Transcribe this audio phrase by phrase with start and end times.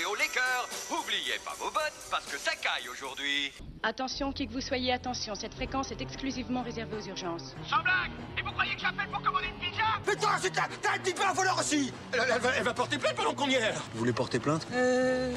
[0.00, 0.68] et au liqueur.
[0.90, 3.52] Oubliez pas vos bottes parce que ça caille aujourd'hui.
[3.82, 7.54] Attention, qui que vous soyez, attention, cette fréquence est exclusivement réservée aux urgences.
[7.68, 9.84] Sans blague Et vous croyez que j'appelle pour commander une pizza?
[10.04, 12.74] Putain, c'est t'as t'as un petit peu un voleur aussi elle, elle va, elle va
[12.74, 14.66] porter plainte pendant qu'on y est Vous voulez porter plainte?
[14.72, 15.34] Euh.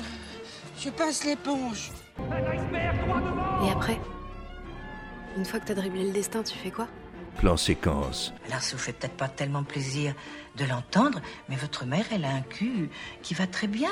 [0.79, 1.91] Je passe l'éponge.
[3.66, 4.00] Et après
[5.38, 6.88] Une fois que t'as dribblé le destin, tu fais quoi?
[7.38, 8.34] Plan séquence.
[8.47, 10.13] Alors ça vous fait peut-être pas tellement plaisir
[10.57, 12.89] de l'entendre, mais votre mère, elle a un cul
[13.21, 13.92] qui va très bien.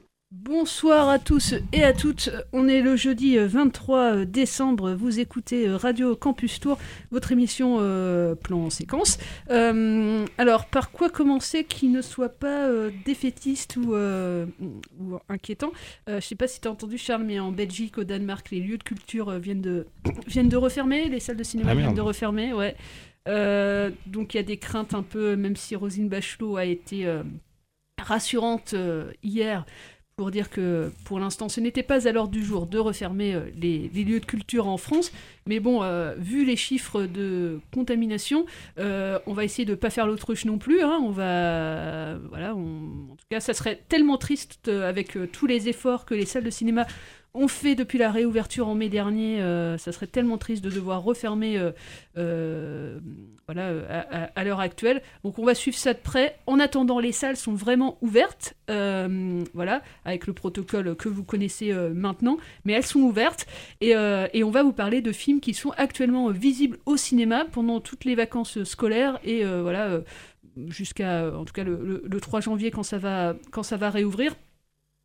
[0.33, 2.29] Bonsoir à tous et à toutes.
[2.53, 4.93] On est le jeudi 23 décembre.
[4.93, 6.77] Vous écoutez Radio Campus Tour,
[7.11, 9.17] votre émission euh, plan séquence.
[9.49, 14.45] Euh, alors, par quoi commencer qui ne soit pas euh, défaitiste ou, euh,
[15.01, 15.73] ou inquiétant?
[16.07, 18.61] Euh, Je sais pas si tu as entendu, Charles, mais en Belgique, au Danemark, les
[18.61, 19.85] lieux de culture euh, viennent de,
[20.27, 21.09] viennent de refermer.
[21.09, 22.53] Les salles de cinéma Ah, viennent de refermer.
[22.53, 22.77] Ouais.
[23.27, 27.05] Euh, donc, il y a des craintes un peu, même si Rosine Bachelot a été
[27.05, 27.21] euh,
[27.99, 29.65] rassurante euh, hier
[30.21, 33.49] pour dire que pour l'instant ce n'était pas à l'ordre du jour de refermer euh,
[33.59, 35.11] les, lieux de culture en France.
[35.47, 38.45] Mais bon, euh, vu les chiffres de contamination,
[38.77, 40.83] euh, on va essayer de ne pas faire l'autruche non plus.
[40.83, 40.99] hein.
[41.01, 46.13] On va, voilà, en tout cas, ça serait tellement triste avec tous les efforts que
[46.13, 46.85] les salles de cinéma
[47.33, 49.41] ont fait depuis la réouverture en mai dernier.
[49.41, 51.71] euh, ça serait tellement triste de devoir refermer euh,
[52.17, 52.99] euh,
[53.47, 55.01] à, l'heure actuelle.
[55.23, 56.37] Donc on va suivre ça de près.
[56.45, 62.37] En attendant, les salles sont vraiment ouvertes, voilà, avec le protocole que vous connaissez maintenant,
[62.65, 63.45] mais elles sont ouvertes.
[63.81, 68.05] Et, on va vous parler de films qui sont actuellement visibles au cinéma pendant toutes
[68.05, 70.01] les vacances scolaires et voilà.
[70.67, 74.35] jusqu'à en tout cas le 3 janvier quand ça va quand ça va réouvrir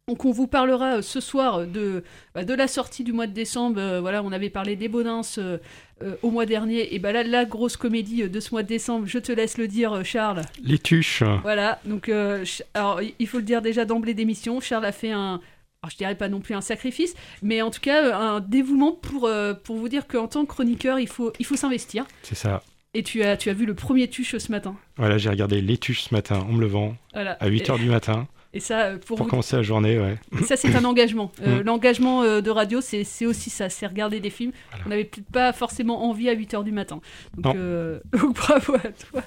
[0.08, 3.32] donc on vous parlera euh, ce soir de, bah, de la sortie du mois de
[3.32, 3.80] décembre.
[3.80, 5.58] Euh, voilà, on avait parlé des Bonins euh,
[6.00, 6.94] euh, au mois dernier.
[6.94, 9.58] Et bah là, la grosse comédie euh, de ce mois de décembre, je te laisse
[9.58, 10.42] le dire, euh, Charles.
[10.62, 11.24] Les tuches.
[11.42, 12.44] Voilà, donc euh,
[12.74, 15.40] alors il- faut le dire déjà d'emblée d'émission, Charles a fait un,
[15.82, 18.92] alors je dirais pas non plus un sacrifice, mais en tout cas euh, un dévouement
[18.92, 22.04] pour, euh, pour vous dire qu'en tant que chroniqueur, il faut, il faut s'investir.
[22.22, 22.62] C'est ça.
[22.94, 24.76] Et tu as, tu as vu le premier tuche ce matin.
[24.98, 27.32] Voilà, j'ai regardé Les tuches ce matin en me levant Voilà.
[27.40, 30.16] à 8h Et- du matin Et ça, euh, pour, pour vous commencer la journée, ouais.
[30.40, 31.30] Et ça, c'est un engagement.
[31.42, 31.62] Euh, Mm.
[31.66, 34.52] L'engagement euh, de radio, c'est aussi ça, c'est regarder des films.
[34.84, 37.00] On n'avait peut-être pas forcément envie à 8h du matin.
[37.36, 39.22] Donc, euh, donc bravo à toi.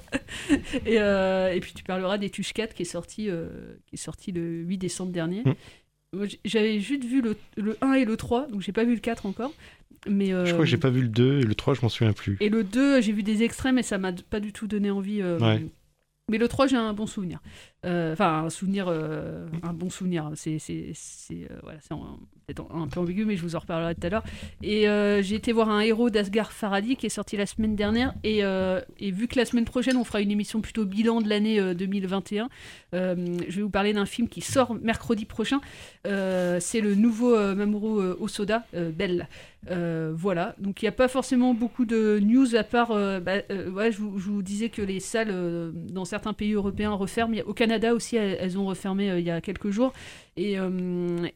[0.86, 3.50] et, euh, et puis tu parleras des Tuches 4 qui est sorti, euh,
[3.88, 5.44] qui est sorti le 8 décembre dernier.
[5.46, 6.24] Mm.
[6.26, 9.00] J- J'avais juste vu le, le 1 et le 3, donc j'ai pas vu le
[9.00, 9.52] 4 encore.
[10.08, 12.14] Mais, Je crois que j'ai pas vu le 2 et le 3, je m'en souviens
[12.14, 12.38] plus.
[12.40, 15.22] Et le 2, j'ai vu des extraits, mais ça m'a pas du tout donné envie.
[15.22, 15.66] Ouais.
[16.30, 17.40] Mais le 3, j'ai un bon souvenir.
[17.86, 20.32] Euh, Enfin, un souvenir, euh, un bon souvenir.
[20.36, 20.58] C'est
[21.32, 21.80] euh, voilà,
[22.46, 24.24] peut-être un peu ambigu, mais je vous en reparlerai tout à l'heure.
[24.62, 24.84] Et
[25.24, 28.14] j'ai été voir un héros d'Asghar Farhadi qui est sorti la semaine dernière.
[28.24, 31.60] Et, et vu que la semaine prochaine, on fera une émission plutôt bilan de l'année
[31.60, 32.50] euh, 2021,
[32.94, 35.62] euh, je vais vous parler d'un film qui sort mercredi prochain.
[36.04, 39.28] C'est le nouveau Mamoru Osoda, Belle.
[39.70, 42.92] Euh, voilà, donc il n'y a pas forcément beaucoup de news à part.
[42.92, 47.36] euh, bah, euh, je, vous, disais que les salles dans certains pays européens referment.
[47.46, 49.94] Au Canada aussi, elles, ont refermé il y a quelques jours.
[50.38, 50.58] Et,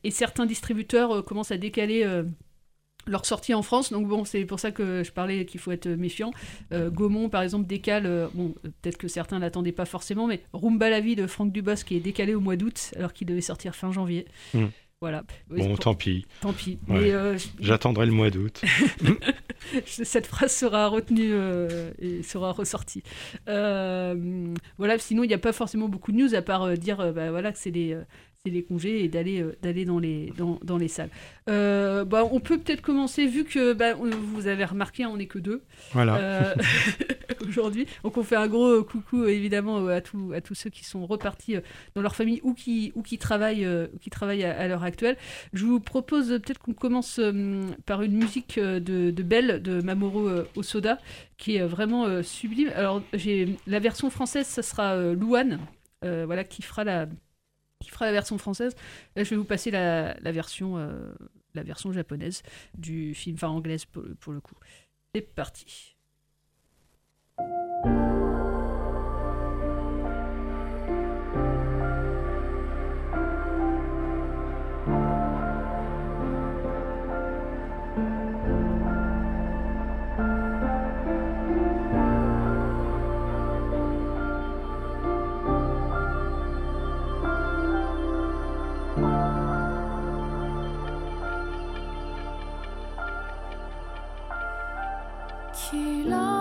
[0.10, 2.08] certains distributeurs commencent à décaler.
[3.06, 5.90] leur sortie en France, donc bon, c'est pour ça que je parlais qu'il faut être
[5.90, 6.32] méfiant.
[6.72, 11.02] Euh, Gaumont, par exemple, décale, bon, peut-être que certains l'attendaient pas forcément, mais Rumba la
[11.02, 13.92] vie de Franck Dubosc qui est décalé au mois d'août, alors qu'il devait sortir fin
[13.92, 14.26] janvier.
[14.54, 14.68] Hmm.
[15.04, 15.26] Voilà.
[15.50, 16.26] Bon, tant pis.
[16.40, 16.80] Tant pis.
[16.88, 17.12] Ouais.
[17.12, 18.62] Euh, J'attendrai le mois d'août.
[19.86, 23.04] Cette phrase sera retenue euh, et sera ressortie.
[23.50, 27.32] Euh, voilà, sinon il n'y a pas forcément beaucoup de news à part dire bah,
[27.32, 27.98] voilà, que c'est les,
[28.46, 31.10] c'est les congés et d'aller euh, d'aller dans, les, dans, dans les salles.
[31.50, 35.28] Euh, bah, on peut peut-être commencer, vu que bah, vous avez remarqué, hein, on n'est
[35.28, 35.62] que deux
[35.94, 36.18] Voilà.
[36.18, 36.56] euh,
[37.48, 37.88] aujourd'hui.
[38.04, 41.56] Donc on fait un gros coucou évidemment à, tous à tous ceux qui sont repartis
[41.96, 45.16] dans leur famille ou qui, ou qui travaillent, ou qui travaillent à, à l'heure actuelle.
[45.54, 47.22] Je vous propose peut-être qu'on commence
[47.86, 48.80] par une musique de,
[49.12, 50.98] de Belle de Mamoru Osoda
[51.38, 52.72] qui est vraiment sublime.
[52.76, 55.60] Alors j'ai la version française, ça sera euh, Louane.
[56.02, 57.08] voilà, qui fera la
[57.84, 58.76] qui fera la version française.
[59.16, 60.78] Là, je vais vous passer la, version,
[61.54, 62.42] la version japonaise
[62.78, 64.56] du film, enfin anglaise pour le coup.
[65.14, 65.96] C'est parti.
[95.74, 96.33] 地老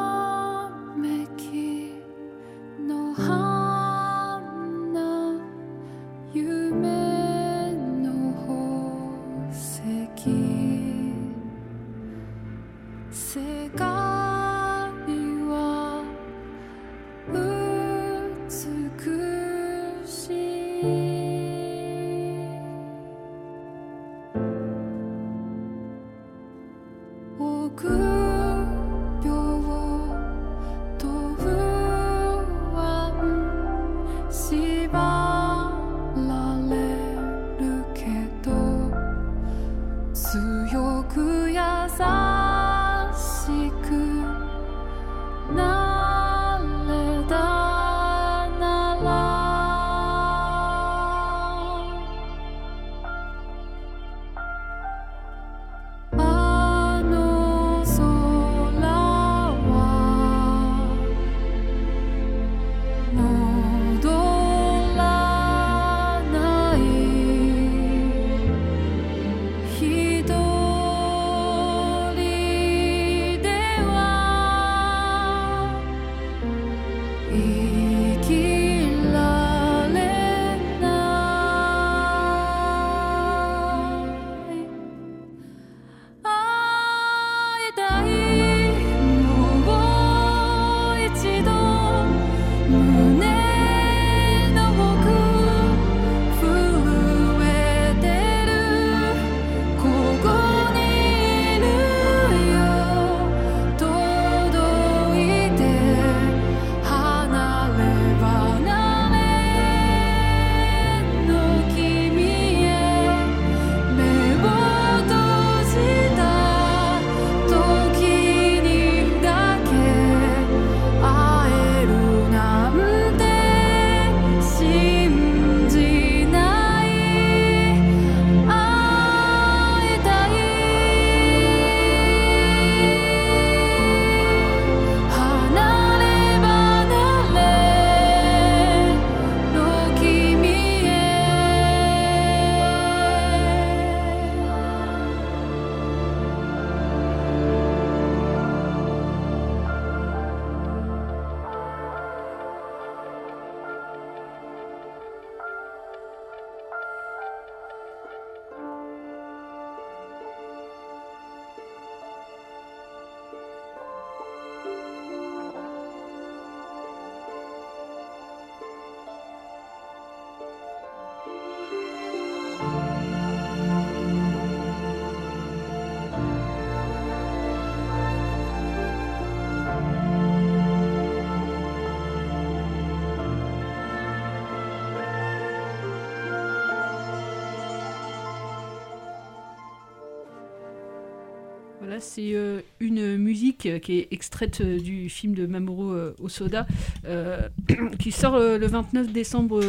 [192.02, 196.66] c'est euh, une musique qui est extraite euh, du film de Mamoru euh, Osoda,
[197.98, 199.62] qui sort le 29 décembre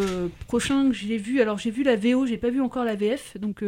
[0.48, 0.92] prochain.
[0.92, 3.64] J'ai vu, alors j'ai vu la VO, j'ai pas vu encore la VF, donc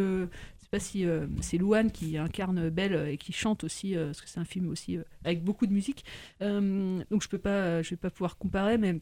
[0.77, 1.05] si
[1.39, 4.97] c'est Louane qui incarne Belle et qui chante aussi, parce que c'est un film aussi
[5.23, 6.03] avec beaucoup de musique.
[6.41, 8.99] donc je peux pas, je vais pas pouvoir comparer, mais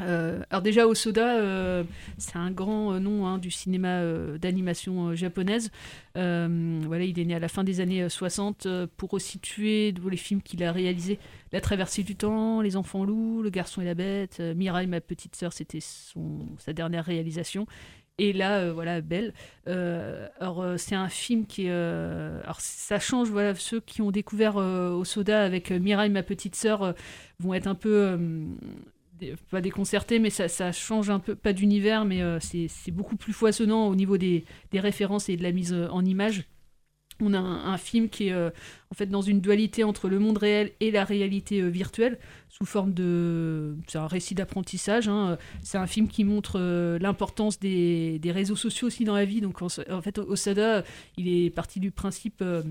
[0.00, 1.84] euh, alors déjà Osoda, euh,
[2.16, 4.02] c'est un grand euh, nom hein, du cinéma
[4.38, 5.70] d'animation japonaise.
[6.14, 10.64] voilà, il est né à la fin des années 60 pour resituer les films qu'il
[10.64, 11.18] a réalisés.
[11.52, 15.36] La traversée du temps, Les enfants loups, Le garçon et la bête, Mirai, ma petite
[15.36, 17.66] sœur, c'était sa dernière réalisation.
[18.18, 19.32] Et là, voilà, Belle.
[19.66, 25.70] alors, c'est un film qui alors, ça change, voilà, ceux qui ont découvert Osoda avec
[25.70, 26.94] Mirai, ma petite sœur,
[27.40, 28.18] vont être un peu
[29.50, 33.88] pas déconcerté, mais ça, change un peu, pas d'univers, mais euh, c'est beaucoup plus foisonnant
[33.88, 36.44] au niveau des, références et de la mise euh, en image.
[37.20, 38.50] On a un, film qui est euh,
[38.90, 42.18] en fait dans une dualité entre le monde réel et la réalité virtuelle.
[42.52, 43.76] Sous forme de.
[43.88, 45.08] C'est un récit d'apprentissage.
[45.08, 45.38] hein.
[45.62, 49.40] C'est un film qui montre euh, l'importance des, réseaux sociaux aussi dans la vie.
[49.40, 49.68] Donc, en,
[50.02, 50.84] fait, Osada,
[51.16, 52.42] il est parti du principe.
[52.42, 52.62] euh,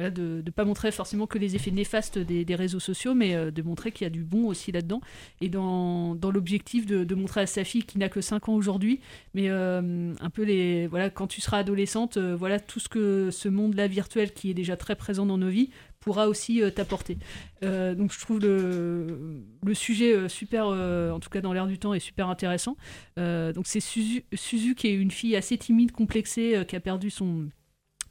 [0.00, 3.62] de ne pas montrer forcément que les effets néfastes des, réseaux sociaux, mais euh, de
[3.62, 5.00] montrer qu'il y a du bon aussi là-dedans.
[5.40, 8.98] Et dans, l'objectif de, montrer à sa fille qui n'a que 5 ans aujourd'hui,
[9.34, 10.88] mais un peu les.
[10.88, 14.76] Voilà, quand tu seras adolescente, voilà tout ce que ce monde-là virtuel qui est déjà
[14.76, 15.70] très présent dans nos vies
[16.02, 17.16] pourra aussi euh, t'apporter.
[17.62, 21.94] Euh, donc je trouve le, sujet euh, super, en tout cas dans l'air du temps,
[21.94, 22.76] est super intéressant.
[23.16, 27.48] Donc c'est Suzu, qui est une fille assez timide, complexée, qui a perdu son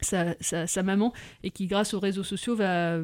[0.00, 1.12] sa, sa- maman
[1.44, 2.98] et qui grâce aux réseaux sociaux va,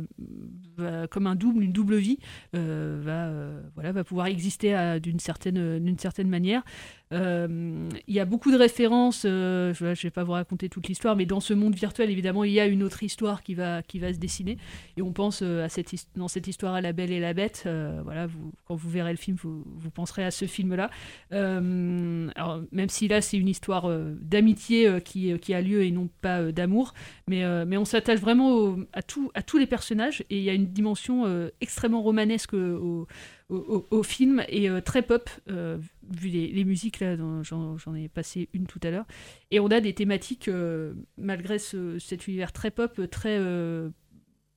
[1.11, 2.18] comme un double une double vie
[2.52, 3.30] va
[3.75, 6.64] voilà va pouvoir exister d'une certaine d'une certaine manière
[7.10, 11.16] il y a beaucoup de références euh, je, ne vais pas vous raconter toute l'histoire
[11.16, 13.98] mais dans ce monde virtuel évidemment il y a une autre histoire qui va qui
[13.98, 14.58] va se dessiner.
[14.96, 17.64] Et on pense euh, à cette dans cette histoire à la belle et la bête.
[17.66, 18.26] Euh, voilà
[18.66, 20.90] quand vous verrez le film vous, vous penserez à ce film là
[21.30, 25.90] alors même si là c'est une histoire euh, d'amitié euh, qui, qui a lieu et
[25.90, 26.94] non pas euh, d'amour
[27.28, 30.24] mais, euh, mais on s'attache vraiment à, tout, à tous les personnages.
[30.30, 33.06] Et il y a une dimension euh, extrêmement romanesque au,
[33.48, 35.78] au, film et euh, très pop, euh,
[36.10, 39.06] vu les, musiques, là, j'en ai passé une tout à l'heure.
[39.50, 43.40] Et on a des thématiques, euh, malgré ce- cet univers très pop, très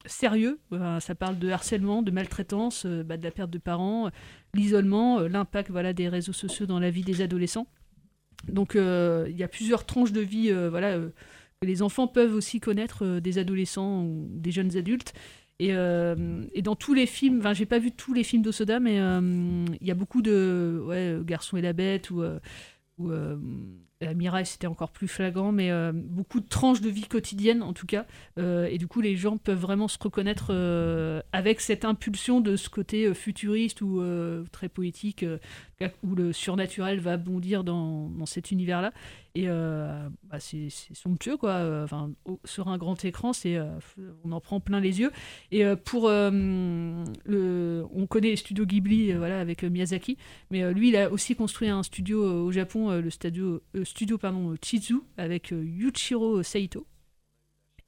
[0.06, 0.60] sérieux.
[1.00, 4.10] Ça parle de harcèlement, de maltraitance, bah, de la perte de parents,
[4.54, 7.68] l'isolement, l'impact voilà, des réseaux sociaux dans la vie des adolescents.
[8.48, 13.20] Donc il y a plusieurs tranches de vie voilà, que les enfants peuvent aussi connaître
[13.20, 15.14] des adolescents ou des jeunes adultes.
[15.62, 18.80] Et, euh, et dans tous les films, enfin j'ai pas vu tous les films d'Osoda,
[18.80, 19.22] mais euh,
[19.80, 22.40] il y a beaucoup de ouais, Garçon et la bête euh,
[22.98, 23.12] ou
[24.16, 27.86] Miraille, c'était encore plus flagrant, mais euh, beaucoup de tranches de vie quotidienne en tout
[27.86, 28.06] cas.
[28.40, 32.56] Euh, et du coup, les gens peuvent vraiment se reconnaître euh, avec cette impulsion de
[32.56, 34.02] ce côté futuriste ou
[34.52, 35.26] très poétique,
[36.04, 38.92] où le surnaturel va bondir dans, cet univers-là.
[39.34, 41.62] Et bah, c'est somptueux, quoi.
[41.84, 42.12] Enfin,
[42.46, 43.58] sur un grand écran, c'est,
[44.24, 45.12] on en prend plein les yeux.
[45.52, 50.18] Et pour le, on connaît les studios Ghibli, voilà, avec Miyazaki,
[50.50, 55.02] mais lui, il a aussi construit un studio au Japon, le studio, studio pardon, Chizu,
[55.18, 56.88] avec euh, Yuichiro Saito.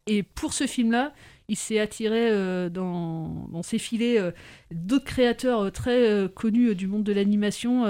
[0.06, 1.14] Et pour ce film-là,
[1.48, 4.32] il s'est attiré euh, dans, dans ses filets euh,
[4.72, 7.84] d'autres créateurs très connus du monde de l'animation.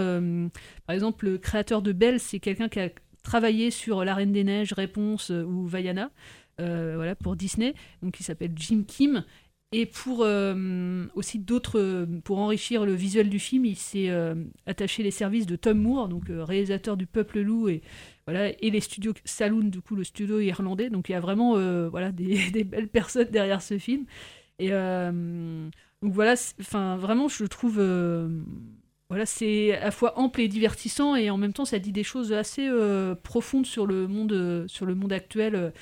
[0.86, 2.90] Par exemple, le créateur de Belle, c'est quelqu'un qui a
[3.24, 6.12] travaillé sur La Reine des Neiges, Réponse ou Vaiana,
[6.60, 7.74] voilà, pour Disney.
[8.04, 9.24] Donc, il s'appelle Jim Kim.
[9.76, 14.36] Et pour euh, aussi d'autres, euh, pour enrichir le visuel du film, il s'est euh,
[14.68, 17.82] attaché les services de Tom Moore, donc réalisateur du Peuple Loup et
[18.28, 20.92] voilà, et les studios Saloon, du coup le studio irlandais.
[20.92, 21.54] Donc il y a vraiment
[21.90, 24.06] voilà des, belles personnes derrière ce film.
[24.60, 27.82] Et donc voilà, enfin vraiment je le trouve
[29.10, 32.04] voilà c'est à la fois ample et divertissant et en même temps ça dit des
[32.04, 32.70] choses assez
[33.24, 35.74] profondes sur le monde sur le monde actuel.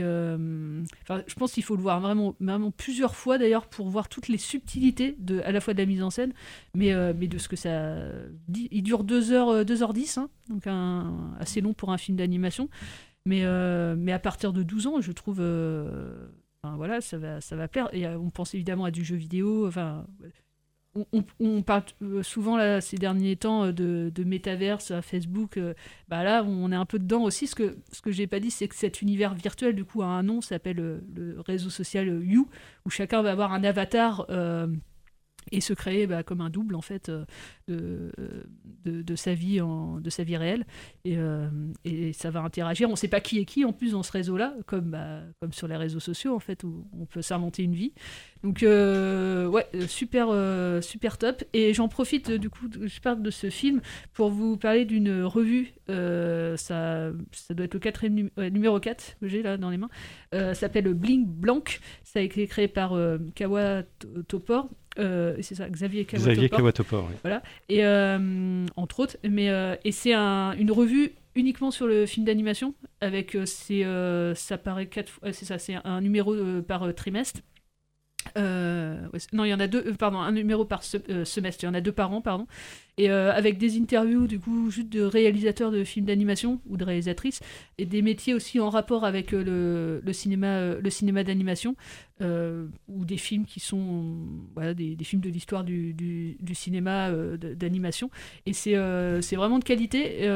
[0.00, 3.88] Euh, et euh, je pense qu'il faut le voir vraiment, vraiment plusieurs fois d'ailleurs pour
[3.88, 6.32] voir toutes les subtilités à la fois de la mise en scène,
[6.74, 7.96] mais, euh, mais de ce que ça
[8.48, 8.68] dit.
[8.70, 10.66] Il dure 2h, 2h10, hein, donc
[11.40, 12.68] assez long pour un film d'animation.
[13.24, 15.38] Mais, euh, mais à partir de 12 ans, je trouve.
[15.40, 16.28] euh,
[16.76, 17.88] voilà, ça va, ça va plaire.
[17.92, 19.66] Et euh, on pense évidemment à du jeu vidéo.
[19.66, 20.06] Enfin,
[21.40, 25.56] on, parle euh, souvent là, ces derniers temps euh, de, de métaverse à Facebook.
[25.56, 25.74] euh,
[26.08, 27.46] bah là, on est un peu dedans aussi.
[27.46, 30.06] Ce que, ce que j'ai pas dit, c'est que cet univers virtuel, du coup, a
[30.06, 32.48] un nom, s'appelle le réseau social You,
[32.84, 34.26] où chacun va avoir un avatar.
[35.50, 37.24] Et se créer bah, comme un double en fait euh,
[37.68, 38.12] de,
[38.84, 40.64] de, de sa vie de sa vie réelle.
[41.04, 41.48] Et, euh,
[42.12, 42.88] ça va interagir.
[42.90, 45.52] On sait pas qui est qui en plus dans ce réseau là comme bah, comme
[45.52, 47.92] sur les réseaux sociaux en fait où on peut s'inventer une vie.
[48.42, 51.42] Donc euh, ouais euh, super euh, super top.
[51.52, 53.80] Et j'en profite euh, du coup je parle de ce film
[54.12, 58.78] pour vous parler d'une revue euh, ça ça doit être le quatrième numé- ouais, numéro
[58.80, 59.88] 4 que j'ai là dans les mains.
[60.34, 61.62] Euh, s'appelle Bling Blanc
[62.04, 63.82] ça a été créé par euh, Kawa
[64.28, 64.68] Topor
[64.98, 66.32] euh, c'est ça, Xavier Kawatopor.
[66.34, 67.16] Xavier Kawatopor, oui.
[67.22, 67.42] Voilà.
[67.68, 72.26] Et euh, entre autres, mais euh, et c'est un- une revue uniquement sur le film
[72.26, 76.34] d'animation avec euh, c'est euh, ça paraît quatre fois, euh, c'est ça, c'est un numéro
[76.62, 77.40] par trimestre.
[78.36, 78.96] Euh,
[79.32, 81.68] non, il y en a deux, euh, pardon, un numéro par euh, semestre, il y
[81.68, 82.46] en a deux par an, pardon,
[82.98, 87.40] et avec des interviews du coup juste de réalisateurs de films d'animation ou de réalisatrices
[87.78, 91.74] et des métiers aussi en rapport avec le, cinéma, le cinéma d'animation
[92.20, 94.18] ou des films qui sont
[94.76, 98.10] des, films de l'histoire du, cinéma d'animation
[98.44, 100.28] et c'est vraiment de qualité.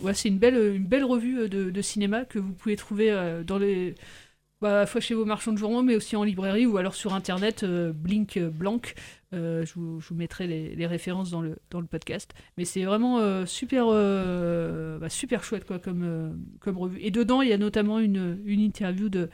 [0.00, 3.96] Ouais, c'est une belle une belle revue de, cinéma que vous pouvez trouver dans les
[4.60, 7.62] bah, fois chez vos marchands de journaux, mais aussi en librairie ou alors sur internet,
[7.62, 8.80] euh, Blink Blanc.
[9.34, 12.32] Euh, je, vous, je vous mettrai les, références dans le, dans le podcast.
[12.56, 16.98] Mais c'est vraiment euh, super, euh, bah, super chouette quoi, comme, comme revue.
[17.00, 19.28] Et dedans, il y a notamment une, une interview de,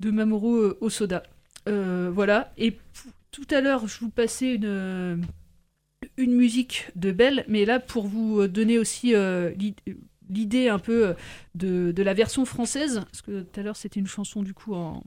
[0.00, 1.22] de Mamoru Osoda.
[1.66, 2.52] Voilà.
[2.56, 2.76] Et
[3.30, 5.24] tout à l'heure, je vous passais une,
[6.16, 9.14] une musique de Belle, mais là, pour vous donner aussi
[10.32, 11.14] l'idée un peu euh,
[11.54, 14.74] de, de la version française, parce que tout à l'heure, c'était une chanson du coup
[14.74, 15.02] en.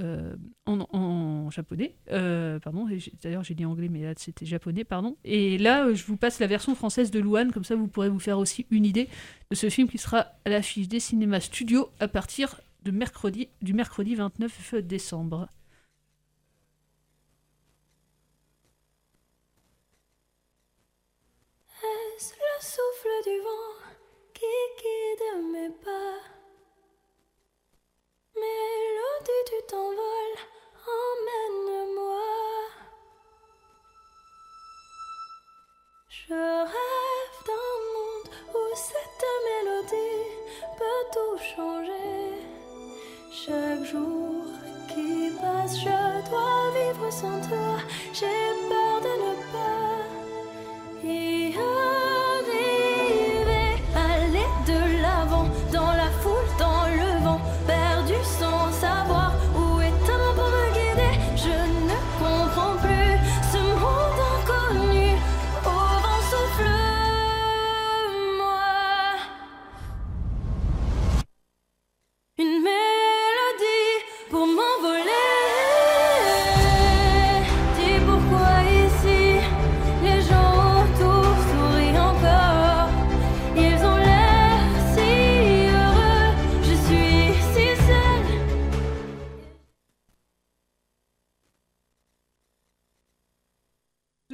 [0.00, 2.88] euh, en, en japonais, euh, pardon,
[3.22, 5.16] d'ailleurs j'ai dit anglais, mais là c'était japonais, pardon.
[5.24, 8.08] Et là, euh, je vous passe la version française de Louane, comme ça vous pourrez
[8.08, 9.08] vous faire aussi une idée
[9.50, 13.74] de ce film qui sera à l'affiche des cinémas studios à partir de mercredi, du
[13.74, 15.48] mercredi 29 décembre.
[22.20, 23.71] Le souffle du vent
[24.80, 26.18] guide mes pas
[28.34, 30.30] Mélodie du t'envol,
[30.98, 32.30] emmène-moi.
[36.08, 36.34] Je
[36.74, 40.30] rêve d'un monde où cette mélodie
[40.78, 42.22] peut tout changer.
[43.30, 44.44] Chaque jour
[44.88, 47.76] qui passe, je dois vivre sans toi.
[48.12, 50.02] J'ai peur de ne pas
[51.04, 51.52] y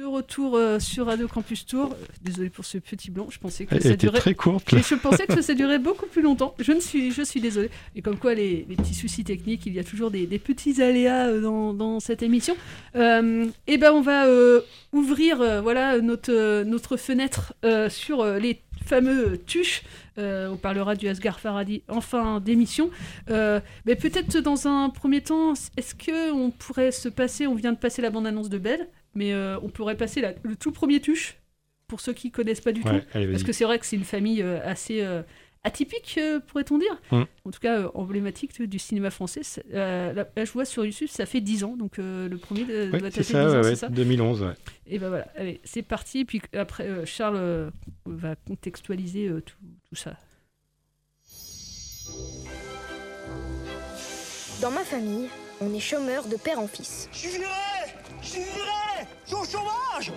[0.09, 1.91] retour euh, sur Radio Campus Tour.
[1.93, 4.19] Euh, Désolé pour ce petit blanc, je pensais que Elle ça était durait.
[4.19, 6.53] très courte, je pensais que ça durait beaucoup plus longtemps.
[6.59, 7.69] Je ne suis, je suis désolé.
[7.95, 10.81] Et comme quoi, les, les petits soucis techniques, il y a toujours des, des petits
[10.81, 12.55] aléas euh, dans, dans cette émission.
[12.95, 14.61] Euh, et ben, on va euh,
[14.93, 17.53] ouvrir, voilà, notre, notre fenêtre
[17.89, 19.83] sur les fameux tuches.
[20.17, 22.89] Euh, on parlera du Asghar Farhadi en fin d'émission.
[23.29, 27.71] Euh, mais peut-être dans un premier temps, est-ce que on pourrait se passer, on vient
[27.71, 30.99] de passer la bande-annonce de Belle, mais euh, on pourrait passer la- le tout premier
[31.01, 31.37] tuche
[31.87, 33.07] pour ceux qui connaissent pas du Ouais, tout.
[33.13, 33.27] allez.
[33.31, 35.23] Parce que c'est vrai que c'est une famille euh, assez euh,
[35.63, 37.01] atypique, euh, pourrait-on dire.
[37.11, 37.23] Mm.
[37.45, 39.41] En tout cas, euh, emblématique du cinéma français.
[39.73, 42.65] Euh, là, là, je vois sur YouTube, ça fait 10 ans, donc euh, le premier
[42.69, 44.53] euh, Ouais, doit c'est taper ça, 10 ans, ouais, ça 2011, ouais.
[44.87, 46.23] et ben voilà, allez, c'est parti.
[46.25, 47.69] Puis après, euh, Charles euh,
[48.05, 49.55] va contextualiser euh, tout,
[49.89, 50.15] tout ça.
[54.61, 55.29] Dans ma famille,
[55.61, 57.07] on est chômeur de père en fils.
[57.11, 57.45] Je suis viré
[58.29, 60.11] Je suis viré Je suis au chômage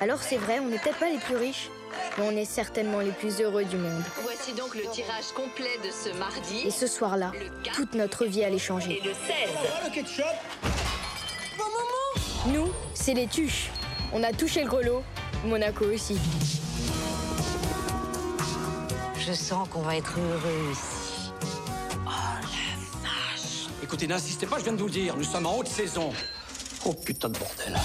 [0.00, 1.70] Alors c'est vrai, on n'est peut-être pas les plus riches,
[2.16, 4.04] mais on est certainement les plus heureux du monde.
[4.22, 6.60] Voici donc le tirage complet de ce mardi.
[6.64, 7.32] Et ce soir-là,
[7.74, 8.98] toute notre vie allait changer.
[8.98, 9.16] Et le 16.
[9.48, 10.24] Oh, le ketchup
[12.46, 13.70] Nous, c'est les tuches.
[14.12, 15.02] On a touché le grelot,
[15.44, 16.16] Monaco aussi.
[19.18, 21.32] Je sens qu'on va être heureux ici.
[23.82, 26.12] Écoutez, n'insistez pas, je viens de vous le dire, nous sommes en haute saison.
[26.84, 27.78] Oh putain de bordel.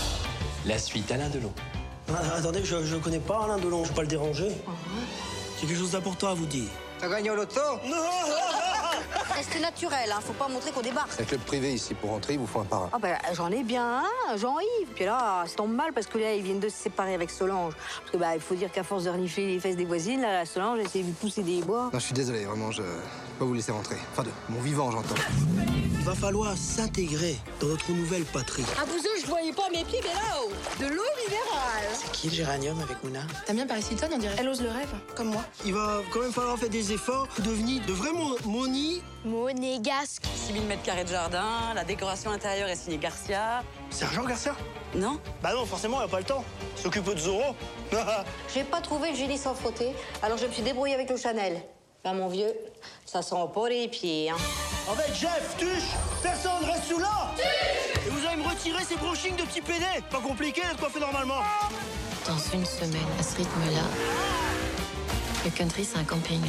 [0.65, 1.53] La suite, Alain Delon.
[2.09, 4.51] Ah, attendez, je, je connais pas Alain Delon, je vais pas le déranger.
[5.59, 6.69] J'ai quelque chose d'important à vous dire.
[6.99, 7.59] T'as gagné au loto?
[7.85, 7.95] Non
[9.35, 11.09] Restez naturel, hein, faut pas montrer qu'on débarque.
[11.11, 11.93] C'est un club privé ici.
[11.93, 12.89] Pour rentrer, il vous faut un parrain.
[12.93, 14.87] Ah ben j'en ai bien un, Jean-Yves.
[14.95, 17.73] Puis là, ça tombe mal parce que là, ils viennent de se séparer avec Solange.
[17.99, 20.33] Parce que bah, il faut dire qu'à force de renifler les fesses des voisines, là,
[20.33, 21.89] la Solange, elle s'est vue pousser des bois.
[21.93, 22.89] Non, je suis désolé, vraiment, je peux
[23.39, 23.97] pas vous laisser rentrer.
[24.13, 25.15] Enfin, de mon vivant, j'entends.
[25.99, 28.63] Il va falloir s'intégrer dans notre nouvelle patrie.
[28.81, 31.83] À vous je voyais pas mes pieds, mais là-haut, de l'eau minérale.
[32.13, 34.35] Qui le géranium avec Mouna T'as bien Paris Hilton, on dirait.
[34.39, 35.41] Elle ose le rêve, comme moi.
[35.65, 39.01] Il va quand même falloir faire des efforts pour devenir de vrais mo- monis.
[39.25, 40.23] Monégasque.
[40.35, 43.63] 6000 mètres carrés de jardin, la décoration intérieure est signée Garcia.
[43.89, 44.55] Sergent Garcia?
[44.95, 46.43] Non Bah non, forcément, il a pas le temps.
[46.77, 47.55] Il S'occupe de Zorro.
[48.53, 51.61] J'ai pas trouvé le génie sans frotter, alors je me suis débrouillée avec le Chanel.
[52.05, 52.53] Là, mon vieux,
[53.05, 54.37] ça sent pas les pieds, hein.
[54.89, 59.41] Avec Jeff, Tuche, personne reste sous là Et vous allez me retirer ces brochings de
[59.41, 61.41] petits PD Pas compliqué d'être coiffé normalement
[62.25, 63.81] Dans une semaine, à ce rythme-là,
[65.43, 66.41] le country, c'est un camping.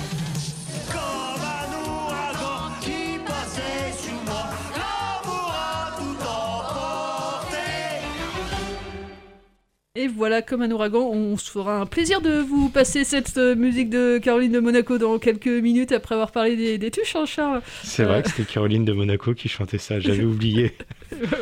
[10.01, 13.57] Et voilà, comme un ouragan, on se fera un plaisir de vous passer cette euh,
[13.57, 17.25] musique de Caroline de Monaco dans quelques minutes après avoir parlé des, des tuches, hein,
[17.27, 17.63] Charles.
[17.83, 20.73] C'est vrai que c'était Caroline de Monaco qui chantait ça, j'avais oublié.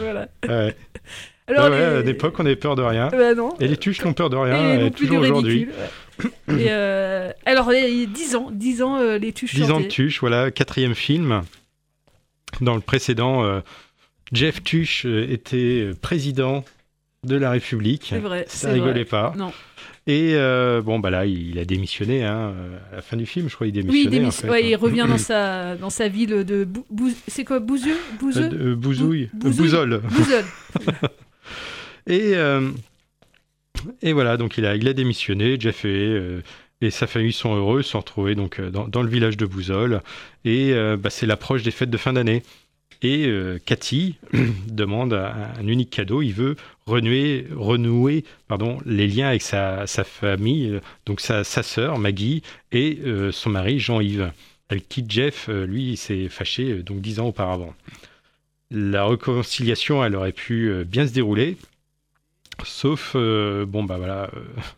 [0.01, 0.29] voilà.
[0.49, 0.75] Ouais.
[1.49, 3.09] Alors, Ouais, ouais, les- à l'époque, on avait peur de rien.
[3.09, 3.51] Bah non.
[3.61, 5.69] Et les tuches n'ont peur de Et rien, et plus toujours aujourd'hui.
[5.69, 6.31] ouais.
[6.59, 9.67] Et, euh, alors, il y a 10 ans, 10 ans, euh, les tuches 10 ans
[9.67, 9.89] de chantaient.
[9.89, 11.43] Tuche, voilà, quatrième film.
[12.63, 13.61] Dans le précédent, euh,
[14.33, 16.65] Jeff Tuche euh, était euh, président
[17.27, 18.07] de la République.
[18.11, 19.05] C'est vrai, Ça rigolait vrai.
[19.05, 19.33] pas.
[19.37, 19.53] Non.
[20.09, 22.55] Et euh, bon, bah là, il a démissionné hein,
[22.93, 23.67] à la fin du film, je crois.
[23.67, 24.05] Il Oui, démissionnait.
[24.05, 24.49] il, démis- en fait.
[24.49, 26.65] ouais, il revient dans sa, dans sa ville de.
[26.65, 29.63] Bou- Bou- c'est quoi Bouzieux Euh, euh, Bouzouille, Bou- Bouzouille.
[29.67, 30.01] Bouzole.
[30.11, 30.45] Bouzole.
[32.09, 32.71] Et, euh,
[34.01, 36.39] et voilà, donc il a, il a démissionné, Jeff et,
[36.81, 40.03] et sa famille sont heureux, se sont retrouvés donc, dans, dans le village de Bouzol.
[40.45, 42.43] Et bah, c'est l'approche des fêtes de fin d'année.
[43.03, 44.17] Et euh, Cathy
[44.69, 46.57] demande un, un unique cadeau, il veut
[46.87, 48.25] renouer,
[48.85, 54.33] les liens avec sa, famille, euh, donc sa, sœur Maggie et euh, son mari Jean-Yves,
[54.69, 57.75] avec qui Jeff, lui, il s'est fâché donc dix ans auparavant.
[58.71, 61.57] La réconciliation, elle aurait pu bien se dérouler,
[62.65, 64.31] Sauf, bon, bah voilà,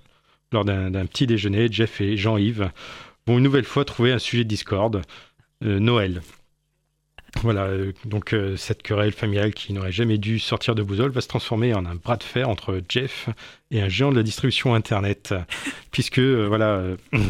[0.53, 2.71] lors d'un petit déjeuner, Jeff et Jean-Yves
[3.27, 5.03] vont une nouvelle fois trouver un sujet de discorde,
[5.63, 6.21] Noël.
[7.43, 11.21] Voilà, euh, donc euh, cette querelle familiale qui n'aurait jamais dû sortir de Bouzol va
[11.21, 13.29] se transformer en un bras de fer entre Jeff
[13.71, 15.35] et un géant de la distribution Internet,
[15.93, 16.83] puisque euh, voilà,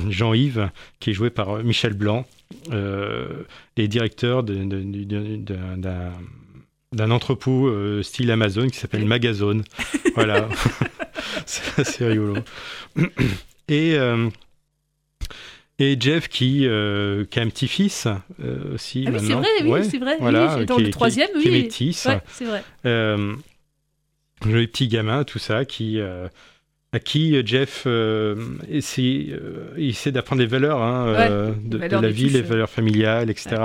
[0.09, 2.27] Jean-Yves, qui est joué par Michel Blanc,
[2.73, 3.43] euh,
[3.77, 4.71] est directeur d'un-
[7.11, 9.65] entrepôt style Amazon qui s'appelle Magazone.
[10.15, 10.49] Voilà,
[11.47, 12.37] c'est assez rigolo.
[13.69, 13.97] Et,
[15.79, 18.09] et Jeff qui, euh, qui a un petit-fils
[18.43, 20.83] euh, aussi Ah oui, c'est vrai, oui, Ouais, c'est vrai, oui, Voilà, c'est dans qui
[20.83, 21.63] le est- qui troisième, qui est oui.
[21.63, 22.05] métis.
[22.07, 22.63] Ouais, c'est vrai.
[22.87, 23.35] Euh,
[24.47, 26.29] le petit gamin, tout ça, qui, euh,
[26.93, 27.87] à qui Jeff
[28.69, 33.31] essaie, d'apprendre les valeurs hein, Ouais, de, les valeurs de la vie, les valeurs familiales,
[33.31, 33.57] etc.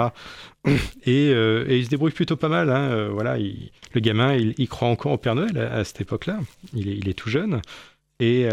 [1.06, 2.70] Et, et il se débrouille plutôt pas mal.
[2.70, 6.02] hein, voilà, il- le gamin, il, il croit encore au Père Noël à, à cette
[6.02, 6.40] époque-là.
[6.74, 7.62] Il est, il est tout jeune.
[8.20, 8.48] Et,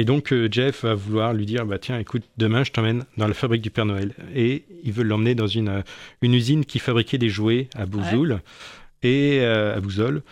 [0.00, 3.28] et donc euh, Jeff va vouloir lui dire, bah tiens, écoute, demain je t'emmène dans
[3.28, 4.14] la fabrique du Père Noël.
[4.34, 5.82] Et il veut l'emmener dans une, euh,
[6.22, 8.40] une usine qui fabriquait des jouets à Bouzoul
[9.02, 10.22] et euh, à Bouzol.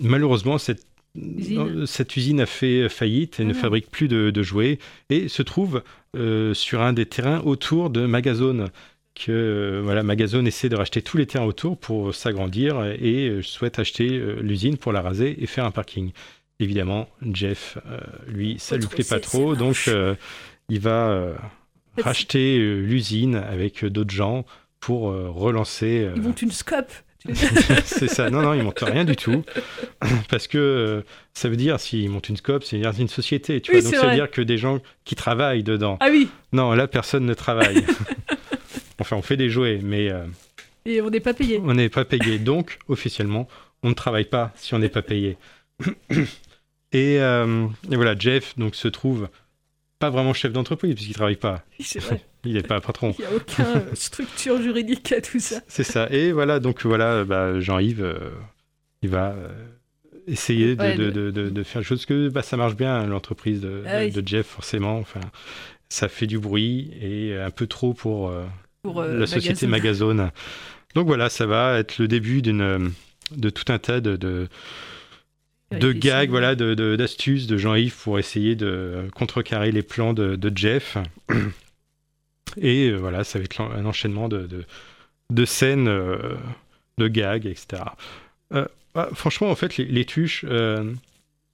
[0.00, 1.86] Malheureusement, cette Usine.
[1.86, 3.54] cette usine a fait faillite et ne Ah.
[3.54, 4.78] fabrique plus de, de jouets
[5.10, 5.82] et se trouve
[6.16, 8.70] euh, sur un des terrains autour de Magazone.
[9.14, 13.78] Que euh, voilà, Magazone essaie de racheter tous les terrains autour pour s'agrandir et souhaite
[13.78, 14.08] acheter
[14.40, 16.12] l'usine pour la raser et faire un parking.
[16.60, 20.14] Évidemment, Jeff, euh, lui, ça lui trop, plaît pas trop, donc euh,
[20.68, 21.34] il va euh,
[21.98, 24.44] racheter l'usine avec d'autres gens
[24.78, 26.08] pour relancer.
[26.14, 26.92] Ils montent une scope.
[27.84, 28.30] c'est ça.
[28.30, 29.44] Non, non, ils montent rien du tout.
[30.30, 31.02] Parce que euh,
[31.34, 33.60] ça veut dire, s'ils montent une scope, c'est une société.
[33.60, 35.98] Tu Oui, vois, donc ça veut dire que des gens qui travaillent dedans.
[36.00, 37.84] Ah oui, Non, là, personne ne travaille.
[38.98, 40.24] enfin, on fait des jouets, mais euh,
[40.86, 41.60] et on n'est pas payé.
[41.62, 42.38] on n'est pas payé.
[42.38, 43.48] Donc, officiellement,
[43.82, 45.36] on ne travaille pas si on n'est pas payé.
[46.92, 49.28] et, euh, et voilà, Jeff donc se trouve
[49.98, 51.62] pas vraiment chef d'entreprise puisqu'il travaille pas.
[51.78, 52.20] Oui, c'est vrai.
[52.44, 53.14] Il n'est pas patron.
[53.18, 55.60] Il n'y a aucune structure juridique à tout ça.
[55.68, 56.08] C'est ça.
[56.10, 58.30] Et voilà, donc voilà, bah, Jean-Yves, euh,
[59.02, 59.48] il va euh,
[60.26, 63.60] essayer de, Ouais, de, de- de, faire des choses que bah, ça marche bien, l'entreprise
[63.60, 64.10] de, Ah de- oui.
[64.10, 64.96] de Jeff, forcément.
[64.98, 65.20] Enfin,
[65.90, 68.46] ça fait du bruit et un peu trop pour, euh,
[68.82, 70.16] Pour, euh, la société Magazone.
[70.16, 70.30] Magazone.
[70.94, 72.90] Donc voilà, ça va être le début d'une
[73.36, 74.16] de tout un tas de,
[75.72, 80.12] de, de gags, voilà, de, de- d'astuces de Jean-Yves pour essayer de contrecarrer les plans
[80.12, 80.96] de, de Jeff.
[82.60, 84.64] Et euh, voilà, ça va être un enchaînement de, de,
[85.30, 86.34] de scènes, euh,
[86.98, 87.82] de gags, etc.
[88.52, 90.92] Euh, ah, franchement, en fait, les, les tuches, euh,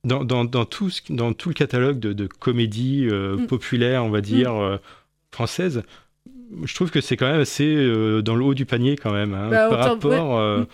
[0.05, 3.47] dans, dans, dans, tout, ce- dans tout le catalogue de, de comédies euh, Mm.
[3.47, 4.79] populaires, on va dire, euh,
[5.33, 5.83] françaises,
[6.65, 9.35] je trouve que c'est quand même assez euh, dans le haut du panier, quand même,
[9.35, 10.11] hein, Bah, par rapport.
[10.31, 10.41] ouais.
[10.41, 10.67] euh, Mm.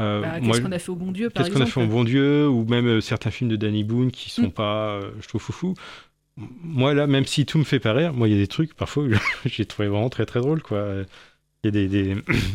[0.00, 1.86] Euh, Bah, Qu'est-ce qu'on a fait au bon Dieu, par Qu'est-ce qu'on a fait au
[1.86, 4.52] bon Dieu ou même euh, certains films de Danny Boone qui sont Mm.
[4.52, 5.74] pas, euh, je trouve, foufou.
[6.36, 8.74] Moi, là, même si tout me fait pas rire, moi, il y a des trucs,
[8.74, 9.06] parfois,
[9.44, 10.86] j'ai trouvé vraiment très, très drôle, quoi.
[11.62, 11.88] Il y a des,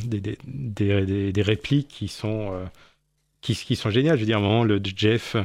[0.08, 2.52] des, des, des, répliques qui sont,
[3.42, 4.16] qui, qui sont géniales.
[4.16, 5.36] Je veux dire, à un moment, le Jeff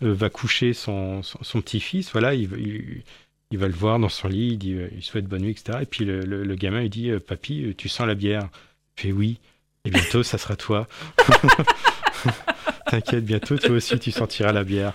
[0.00, 3.02] va coucher son, son, son petit-fils, voilà, il, il,
[3.50, 5.78] il va le voir dans son lit, il, dit, il souhaite bonne nuit, etc.
[5.82, 8.48] Et puis, le, le, le gamin, il dit, Papy, tu sens la bière
[8.98, 9.38] Il fait oui,
[9.88, 10.86] et bientôt, ça sera toi.
[12.90, 14.92] T'inquiète, bientôt toi aussi tu sentiras la bière.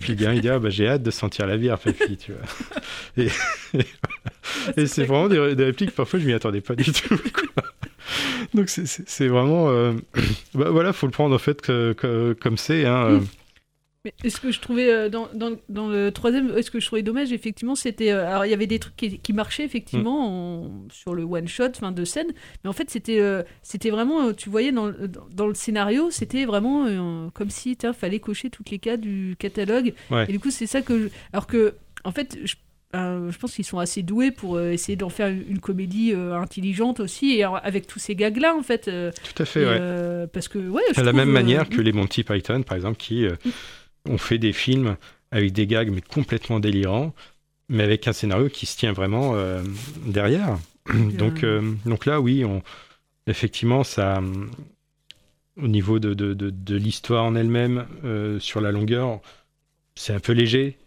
[0.00, 2.32] Puis le gars il dit ah bah j'ai hâte de sentir la bière, papy, tu
[2.32, 2.42] vois.
[3.16, 3.28] Et,
[3.78, 7.16] et, et c'est vraiment des, des répliques parfois je m'y attendais pas du tout.
[7.32, 7.62] quoi.
[8.54, 9.92] Donc c'est- vraiment euh,
[10.54, 12.84] bah, voilà faut le prendre en fait que- que- comme c'est.
[12.84, 13.20] Hein, euh.
[14.22, 17.02] Mais ce que je trouvais euh, dans, dans, dans le troisième, ce que je trouvais
[17.02, 18.10] dommage, effectivement, c'était.
[18.12, 21.72] euh, alors, il y avait des trucs qui, qui marchaient, effectivement, en- sur le one-shot,
[21.78, 22.28] fin de scène.
[22.64, 24.32] Mais en fait, c'était euh, c'était vraiment.
[24.32, 26.86] Tu voyais dans, le- dans, le scénario, c'était vraiment
[27.34, 29.94] comme si il fallait cocher toutes les cas du catalogue.
[30.10, 30.24] Ouais.
[30.28, 30.98] Et du coup, c'est ça que.
[31.04, 32.54] je- Alors que, en fait, je,
[32.94, 36.12] euh, je pense qu'ils sont assez doués pour euh, essayer d'en faire une, une comédie
[36.14, 38.84] euh, intelligente aussi, et avec tous ces gags-là, en fait.
[38.84, 40.26] Tout à fait, ouais.
[40.32, 40.82] parce que, ouais.
[40.90, 43.26] je De la trouve, même manière que les Monty Python, par exemple, qui
[44.08, 44.96] ont fait des films
[45.30, 47.14] avec des gags mais complètement délirants,
[47.68, 49.62] mais avec un scénario qui se tient vraiment euh,
[50.06, 50.58] derrière.
[51.18, 52.62] donc, euh, donc là, oui, on,
[53.26, 54.20] effectivement, ça,
[55.60, 59.20] au niveau de, de, de, de l'histoire en elle-même, euh, sur la longueur,
[59.94, 60.78] c'est un peu léger.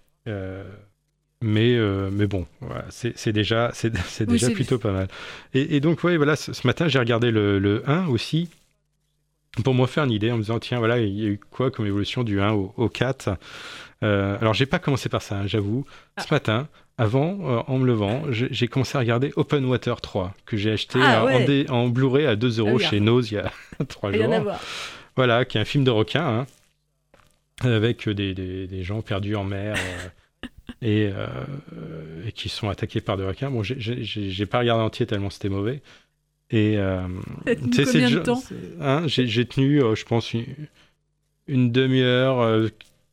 [1.41, 1.77] mais,
[2.12, 3.91] mais bon, voilà, c'est déjà, c'est
[4.27, 5.08] Oui, déjà plutôt pas mal.
[5.53, 8.49] Et, et donc, ouais, voilà, ce, ce matin, j'ai regardé le, le 1 aussi,
[9.63, 11.72] pour me faire une idée en me disant, tiens, voilà, il y a eu quoi
[11.72, 13.30] comme évolution du 1 au, au 4
[14.04, 15.86] Euh, Alors, j'ai pas commencé par ça, hein, j'avoue.
[16.15, 16.22] Ah.
[16.24, 16.67] Ce matin,
[16.98, 21.00] avant, euh, en me levant, j'ai commencé à regarder Open Water 3, que j'ai acheté
[21.02, 21.26] Ah,
[21.69, 23.02] en- Blu-ray à 2 euros Ah chez ah.
[23.02, 23.52] Nose il y a
[23.88, 24.54] 3 Rien jours.
[25.15, 26.45] Voilà, qui est un film de requin, hein,
[27.62, 30.48] avec des, des- des gens perdus en mer euh,
[30.82, 31.28] et, euh,
[32.26, 33.50] et qui sont attaqués par des requins.
[33.52, 35.82] Bon, j'ai pas regardé entier tellement c'était mauvais.
[36.51, 37.07] Et euh,
[37.45, 38.43] tu sais, c'est combien le de genre- temps
[38.81, 40.45] hein, J'ai tenu, euh, je pense, une,
[41.47, 42.67] une demi-heure, euh,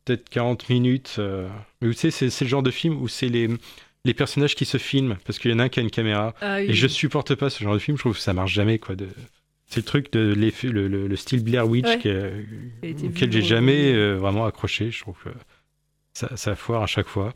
[0.05, 1.15] peut-être 40 minutes.
[1.19, 1.47] euh.
[1.81, 3.47] Mais vous savez, c'est le genre de film où c'est les,
[4.05, 6.33] les personnages qui se filment, parce qu'il y en a un qui a une caméra.
[6.41, 8.53] Ah oui, et je supporte pas ce genre de film, je trouve que ça marche
[8.53, 8.79] jamais.
[8.79, 8.95] quoi.
[8.95, 9.07] De...
[9.67, 12.45] C'est le truc de le, le, le style Blair Witch Ouais.
[12.83, 14.91] été auquel j'ai jamais vraiment accroché.
[14.91, 15.29] Je trouve que
[16.17, 17.33] ça, ça foire à chaque fois.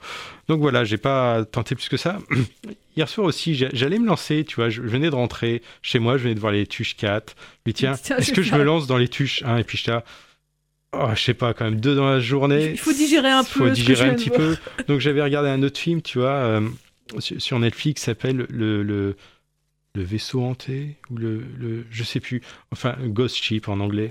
[0.48, 2.18] Donc voilà, j'ai pas tenté plus que ça.
[2.98, 6.00] Hier soir aussi, j'a- j'allais me lancer, tu vois, je je venais de rentrer chez
[6.00, 7.36] moi, je venais de voir les tuches 4.
[7.38, 9.64] Je me dis, tiens, est-ce je que je me lance dans les tuches 1 Et
[9.64, 10.04] puis là,
[10.94, 12.72] oh, je sais pas, quand même deux dans la journée.
[12.72, 13.66] Il faut digérer un faut peu.
[13.68, 14.40] ce que digérer je un petit voir.
[14.40, 14.58] peu.
[14.88, 16.68] Donc j'avais regardé un autre film, tu vois, euh,
[17.20, 19.16] sur, sur Netflix, s'appelle le, le,
[19.94, 22.42] le vaisseau hanté ou le, le je sais plus,
[22.72, 24.10] enfin Ghost Ship en anglais.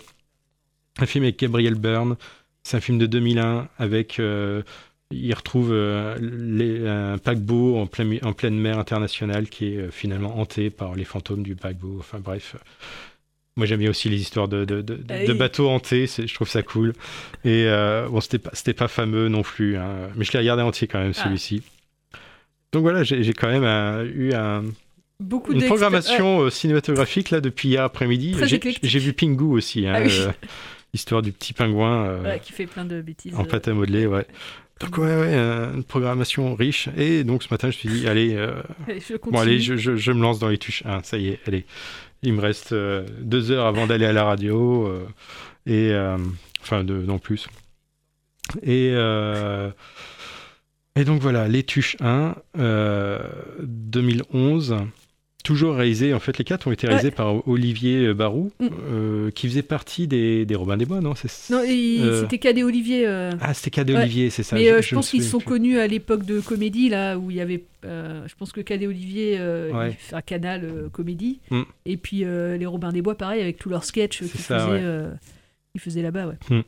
[0.98, 2.16] Un film avec Gabriel Byrne.
[2.62, 4.62] C'est un film de 2001 avec euh,
[5.10, 9.76] il retrouve euh, les- un paquebot en, plein mi- en pleine mer internationale qui est
[9.78, 11.96] euh, finalement hanté par les fantômes du paquebot.
[11.98, 12.56] Enfin bref.
[13.56, 16.32] Moi j'aime bien aussi les histoires de, de, de- de- Ah de bateaux hantés, je
[16.34, 16.92] trouve ça cool.
[17.44, 17.66] Et
[18.08, 21.12] bon, c'était pas, pas fameux non plus, hein, mais je l'ai regardé entier quand même
[21.16, 21.24] Ah.
[21.24, 21.62] celui-ci.
[22.72, 24.64] Donc voilà, j'ai quand même un- eu un,
[25.18, 28.34] Beaucoup une programmation cinématographique là depuis hier après-midi.
[28.82, 30.08] J'ai- vu Pingu aussi, hein, Ah oui.
[30.12, 30.30] euh,
[30.92, 33.34] histoire du petit pingouin euh, Ouais, qui fait plein de bêtises.
[33.34, 34.26] en pâte à modeler, ouais.
[34.80, 36.88] Donc ouais, ouais, euh, une programmation riche.
[36.96, 39.60] Et donc ce matin, je me suis dit, allez, euh, Allez, je bon allez, continue.
[39.60, 41.66] je, je- je me lance dans les touches 1, ça y est, allez.
[42.22, 45.06] Il me reste euh, deux heures avant d'aller à la radio, euh,
[45.66, 46.16] et euh,
[46.62, 47.46] enfin de, non plus.
[48.62, 49.70] Et euh,
[50.96, 53.18] et donc voilà, les tuches 1, euh,
[53.60, 54.76] 2011.
[55.50, 57.10] Toujours réalisé, en fait, les quatre ont été réalisés Ouais.
[57.14, 58.68] par Olivier Barou, Mm.
[58.88, 62.62] euh, qui faisait partie des, des Robins des Bois, non c'est- Non, euh, c'était Cadet
[62.62, 63.04] Olivier.
[63.08, 64.02] euh, Ah, c'était Cadet ouais.
[64.02, 64.54] Olivier, c'est ça.
[64.54, 65.48] Mais je- euh, je pense qu'ils sont plus.
[65.48, 67.64] connus à l'époque de comédie, là, où il y avait.
[67.84, 69.90] euh, je pense que Cadet Olivier, euh, Ouais.
[69.90, 71.40] il fait un canal euh, comédie.
[71.50, 71.62] Mm.
[71.86, 75.10] Et puis euh, les Robins des Bois, pareil, avec tous leurs sketchs qu'ils faisaient, euh,
[75.78, 76.36] faisaient là-bas, ouais.
[76.56, 76.60] Hmm.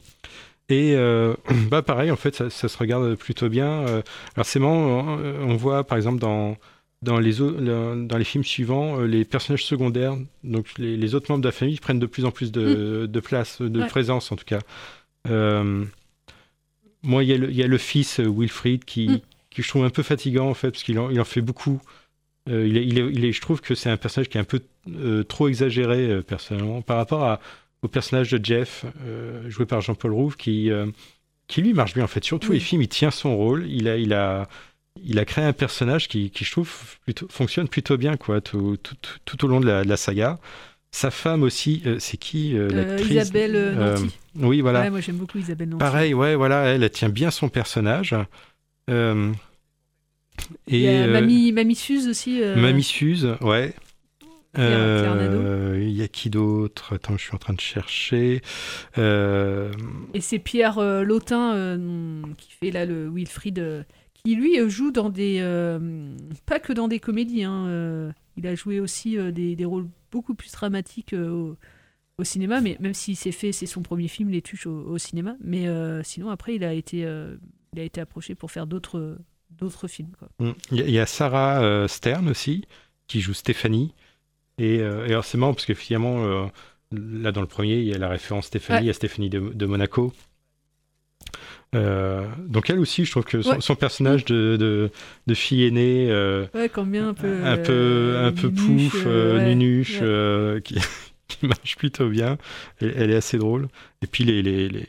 [0.68, 1.34] Et euh,
[1.70, 3.82] bah pareil, en fait, ça, ça se regarde plutôt bien.
[3.86, 4.02] Euh,
[4.34, 6.56] alors c'est marrant, on voit par exemple dans,
[7.02, 11.48] dans, les, dans films suivants, euh, les personnages secondaires, donc les, les autres membres de
[11.48, 13.86] la famille prennent de plus en plus de, de place, de Ouais.
[13.88, 14.60] présence en tout cas.
[15.28, 15.84] Euh,
[17.02, 19.20] moi, il y, a le- il y a le fils euh, Wilfried qui, Mm.
[19.50, 21.80] qui je trouve un peu fatigant en fait, parce qu'il en, il en fait beaucoup.
[22.48, 24.40] Euh, il est, il est- il est- je trouve que c'est un personnage qui est
[24.40, 27.40] un peu euh, trop exagéré personnellement par rapport à,
[27.82, 28.84] au personnage de Jeff,
[29.48, 30.70] joué par Jean-Paul Rouve, qui,
[31.48, 32.24] qui lui marche bien en fait.
[32.24, 32.54] Sur tous Oui.
[32.54, 33.66] les films, il tient son rôle.
[33.68, 34.48] Il a, il a,
[35.00, 36.70] il a créé un personnage qui, qui, je trouve,
[37.04, 39.96] plutôt, fonctionne plutôt bien quoi, tout, tout, tout- tout au long de la, de la
[39.96, 40.38] saga.
[40.94, 44.10] Sa femme aussi, euh, c'est qui euh, Euh, l'actrice Isabelle Nanty.
[44.36, 44.82] oui, voilà.
[44.82, 45.78] Ouais, moi j'aime beaucoup Isabelle Nanty.
[45.80, 48.14] Pareil, ouais, voilà, elle, elle tient bien son personnage.
[48.90, 49.32] Euh,
[50.66, 52.40] Il et y a Mamie, Mamie Suze aussi.
[52.56, 53.74] Mamie Suze, ouais.
[54.58, 56.94] Euh, Il y a qui d'autre?
[56.94, 58.42] Attends, je suis en train de chercher.
[58.98, 59.72] Euh,
[60.12, 63.86] Et c'est Pierre euh, Lautin euh, qui fait là le Wilfried,
[64.24, 65.38] qui lui euh, joue dans des.
[65.40, 66.14] euh,
[66.46, 70.34] pas que dans des comédies, hein, euh, il a joué aussi des, des rôles beaucoup
[70.34, 71.56] plus dramatiques au,
[72.18, 74.98] au cinéma, mais même s'il s'est fait, c'est son premier film, Les Tuches au, au
[74.98, 75.66] cinéma, mais
[76.04, 76.98] sinon après il a été,
[77.72, 79.18] il a été approché pour faire d'autres
[79.50, 80.12] d'autres films.
[80.18, 80.28] Quoi.
[80.38, 80.52] Mm.
[80.72, 82.64] Il y, a- Sarah Stern aussi,
[83.06, 83.92] qui joue Stéphanie.
[84.58, 86.46] Et, euh, et alors c'est marrant parce que finalement, euh,
[86.92, 88.90] là dans le premier, il y a la référence Stéphanie Ouais.
[88.90, 90.12] à Stéphanie de, de Monaco.
[91.74, 93.60] Euh, donc elle aussi, je trouve que son, Ouais.
[93.60, 94.90] son personnage de, de,
[95.26, 97.44] de fille aînée, euh, Ouais, un peu.
[97.44, 100.00] un peu, euh, un peu nunuche, pouf, ouais, nunuche,
[100.64, 100.74] qui,
[101.28, 102.36] qui marche plutôt bien.
[102.80, 103.68] Elle, elle est assez drôle.
[104.02, 104.86] Et puis les, les, les-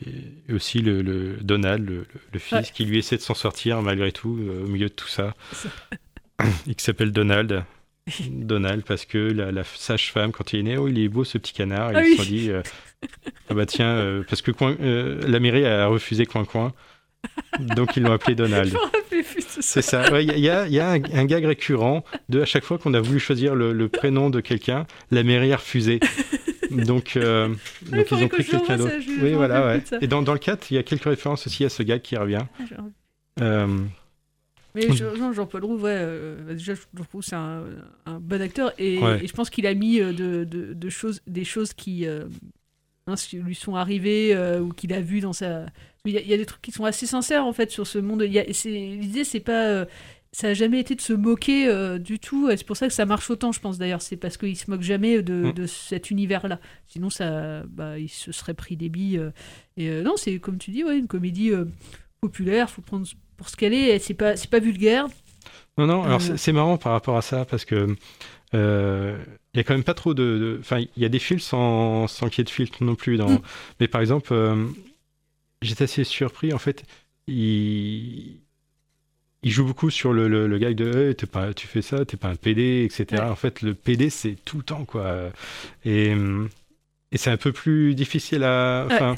[0.52, 4.38] aussi le, le Donald, le, le fils, qui lui essaie de s'en sortir malgré tout
[4.62, 5.34] au milieu de tout ça.
[6.66, 7.64] Il qui s'appelle Donald.
[8.30, 11.38] Donald parce que la, la sage-femme quand il est né, oh il est beau ce
[11.38, 11.92] petit canard.
[11.92, 12.16] Et Ah ils oui.
[12.16, 12.62] se sont dit euh,
[13.50, 16.72] ah bah tiens euh, parce que Coin- euh, la mairie a refusé Coin Coin,
[17.60, 18.74] donc ils l'ont appelé Donald.
[19.60, 20.20] C'est ça.
[20.20, 22.44] Il y a, il y a- il y a un, un gag récurrent de à
[22.44, 26.00] chaque fois qu'on a voulu choisir le, le prénom de quelqu'un, la mairie a refusé.
[26.70, 28.92] Donc, donc ils ont pris quelqu'un d'autre.
[29.22, 29.82] Oui, voilà, ouais.
[30.00, 32.16] Et dans, dans le 4, il y a quelques références aussi à ce gag qui
[32.16, 32.44] revient.
[33.40, 33.66] Ah,
[34.74, 37.64] Mais je- Jean- Jean-Paul Roux, ouais, euh, déjà, je trouve que c'est un,
[38.06, 39.24] un bon acteur et, Ouais.
[39.24, 42.24] et je pense qu'il a mis euh, de, de- de choses, des choses qui euh,
[43.06, 45.66] hein, lui sont arrivées euh, ou qu'il a vues dans sa.
[46.06, 47.86] Il y, a, il y a des trucs qui sont assez sincères en fait sur
[47.86, 48.22] ce monde.
[48.22, 49.86] L'idée, c'est pas.
[50.32, 52.50] ça a jamais été de se moquer du tout.
[52.50, 54.02] C'est pour ça que ça marche autant, je pense d'ailleurs.
[54.02, 55.52] C'est parce qu'il se moque jamais de, Mm.
[55.52, 56.60] de cet univers-là.
[56.88, 59.22] Sinon, ça, bah, il se serait pris des billes.
[59.78, 61.52] et non, c'est comme tu dis, ouais, une comédie
[62.20, 62.68] populaire.
[62.68, 63.06] Faut prendre
[63.44, 63.98] pour ce qu'elle est.
[63.98, 65.06] C'est pas, c'est pas vulgaire.
[65.76, 66.36] Non, non, alors Euh.
[66.36, 67.94] c'est- marrant par rapport à ça parce que
[68.54, 69.18] euh,
[69.52, 70.56] il y a quand même pas trop de.
[70.60, 73.16] Enfin, il y a des films sans, sans qu'il y ait de filtre non plus.
[73.18, 73.28] Dans...
[73.28, 73.42] Mm.
[73.80, 74.64] Mais par exemple, euh,
[75.60, 76.54] j'étais assez surpris.
[76.54, 76.84] En fait,
[77.26, 78.38] il,
[79.42, 82.04] il joue beaucoup sur le, le, le gag de Hey, t'es pas, tu fais ça,
[82.06, 83.22] t'es pas un PD, etc.
[83.22, 83.28] Ouais.
[83.28, 85.30] En fait, le PD, c'est tout le temps, quoi.
[85.84, 86.14] Et,
[87.12, 88.86] et c'est un peu plus difficile à.
[88.88, 89.14] Ouais.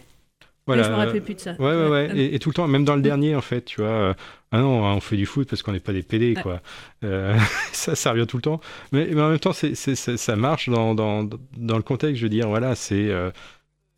[0.66, 0.82] Voilà.
[0.82, 1.52] je me rappelais plus de ça.
[1.58, 2.10] Ouais, ouais, ouais.
[2.16, 3.90] Et, et tout le temps, même dans le dernier, en fait, tu vois.
[3.90, 4.14] euh,
[4.52, 6.42] ah non, on fait du foot parce qu'on n'est pas des PD, Ouais.
[6.42, 6.60] quoi.
[7.04, 7.36] Euh,
[7.72, 8.60] ça, ça revient tout le temps.
[8.92, 12.16] Mais, mais en même temps, ça marche dans, dans, dans le contexte.
[12.16, 13.08] Je veux dire, voilà, c'est.
[13.10, 13.30] euh,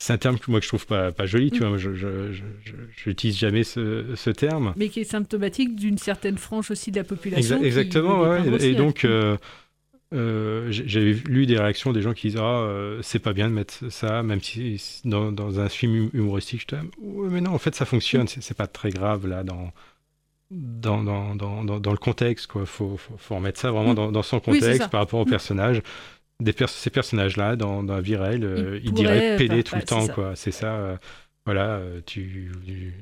[0.00, 1.60] c'est un terme que moi que je trouve pas, pas joli, tu Mm.
[1.60, 1.68] vois.
[1.70, 1.90] Moi, je,
[3.06, 4.72] n'utilise jamais ce, ce terme.
[4.76, 7.60] mais qui est symptomatique d'une certaine frange aussi de la population.
[7.60, 8.42] Exa- exactement, ouais.
[8.64, 9.36] Et, donc, euh,
[10.14, 13.54] euh, j'avais lu des réactions des gens qui disent Ah, euh, c'est pas bien de
[13.54, 17.40] mettre ça, même si dans, dans un film hum- humoristique, je te dis, Ouais, mais
[17.42, 19.72] non, en fait, ça fonctionne, c'est pas très grave là dans.
[20.50, 22.64] Dans, dans, dans, dans, le contexte, quoi.
[22.64, 23.96] Faut, faut, faut remettre ça vraiment Mm.
[23.96, 25.30] dans, dans son contexte par rapport au Mm.
[25.30, 25.82] personnage.
[26.40, 29.62] Des pers- ces personnages-là, dans, dans la vie réelle, euh, Ils ils diraient PD enfin,
[29.62, 30.12] tout le temps, c'est ça.
[30.14, 30.36] quoi.
[30.36, 30.98] C'est ça.
[31.44, 32.50] voilà, tu,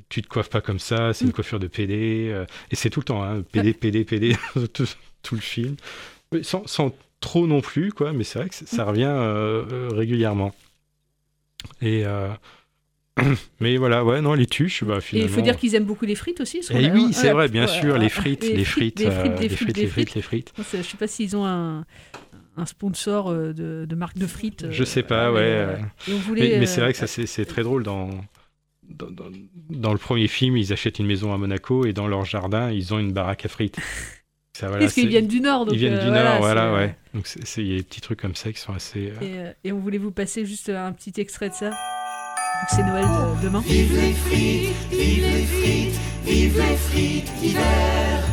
[0.09, 1.33] tu te coiffes pas comme ça, c'est une Mm.
[1.33, 2.35] coiffure de PD.
[2.69, 4.35] et c'est tout le temps, hein, PD, PD, PD,
[4.73, 4.85] tout,
[5.23, 5.77] tout le film.
[6.33, 9.89] Oui, Sans, sans trop non plus, quoi, mais c'est vrai que ça revient euh, euh,
[9.93, 10.53] régulièrement.
[11.81, 12.05] Et.
[12.05, 12.29] euh,
[13.59, 15.27] mais voilà, ouais, non, les tuches, bah, Et finalement.
[15.29, 16.61] il faut dire qu'ils aiment beaucoup les frites aussi.
[16.69, 19.77] Eh a- oui, c'est vrai, bien sûr, les frites, les frites, les frites, les frites,
[19.77, 20.53] les frites, les frites.
[20.57, 21.83] Je sais- Je sais pas s'ils ont un,
[22.57, 24.67] un sponsor de, de marque de frites.
[24.69, 25.79] Je sais pas, voilà, ouais.
[26.07, 28.09] mais, et on voulait, mais mais c'est vrai que ça, c'est c'est très drôle dans,
[28.83, 29.31] dans, dans-
[29.71, 32.93] dans le premier film, ils achètent une maison à Monaco et dans leur jardin, ils
[32.93, 33.79] ont une baraque à frites.
[34.59, 36.61] Ça, voilà, Parce qu'ils viennent du Nord, donc, Ils viennent euh, du voilà, Nord, voilà,
[36.61, 36.95] c'est, euh, ouais.
[37.13, 39.11] Donc il y a des petits trucs comme ça qui sont assez.
[39.11, 41.69] euh, Et, euh, et on voulait vous passer juste un petit extrait de ça.
[41.69, 43.59] Vu que c'est Noël de- demain.
[43.67, 48.23] Vive les frites, vive les frites, vive les frites d'hiver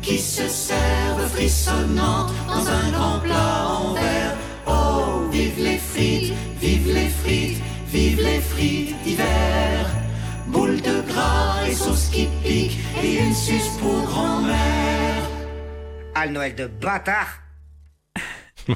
[0.00, 4.36] qui se servent frissonnantes dans un grand plat en verre.
[4.68, 7.58] Oh, vive les frites, vive les frites,
[7.88, 9.90] vive les frites d'hiver.
[10.46, 15.13] Boules de gras et sauce qui pique et une suce pour grand-mère.
[16.14, 17.40] Ah, le Noël de bâtard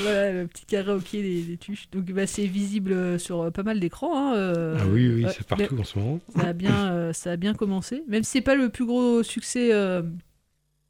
[0.00, 1.88] voilà, le petit karaoké des, des tuches.
[1.92, 4.16] Donc bah, c'est visible euh, sur euh, pas mal d'écrans.
[4.16, 6.18] hein, euh, Ah oui, oui, ouais, c'est partout en ce moment.
[6.36, 8.02] Ça a bien, euh, ça a bien commencé.
[8.08, 9.72] Même si c'est pas le plus gros succès.
[9.72, 10.02] euh,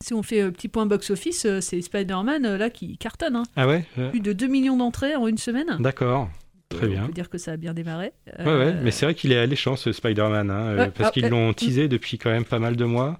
[0.03, 3.37] si on fait un petit point box-office, euh, c'est Spider-Man euh, là qui cartonne.
[3.37, 3.43] hein.
[3.55, 5.77] Ah ouais euh, Plus de 2 millions d'entrées en une semaine.
[5.79, 6.31] D'accord,
[6.71, 7.07] très On bien.
[7.07, 8.13] peut dire que ça a bien démarré.
[8.39, 11.13] Ouais, ouais, mais c'est vrai qu'il est alléchant ce Spider-Man, hein, euh, Ouais, parce ah,
[11.13, 13.19] qu'ils euh, l'ont teasé depuis quand même pas mal de mois,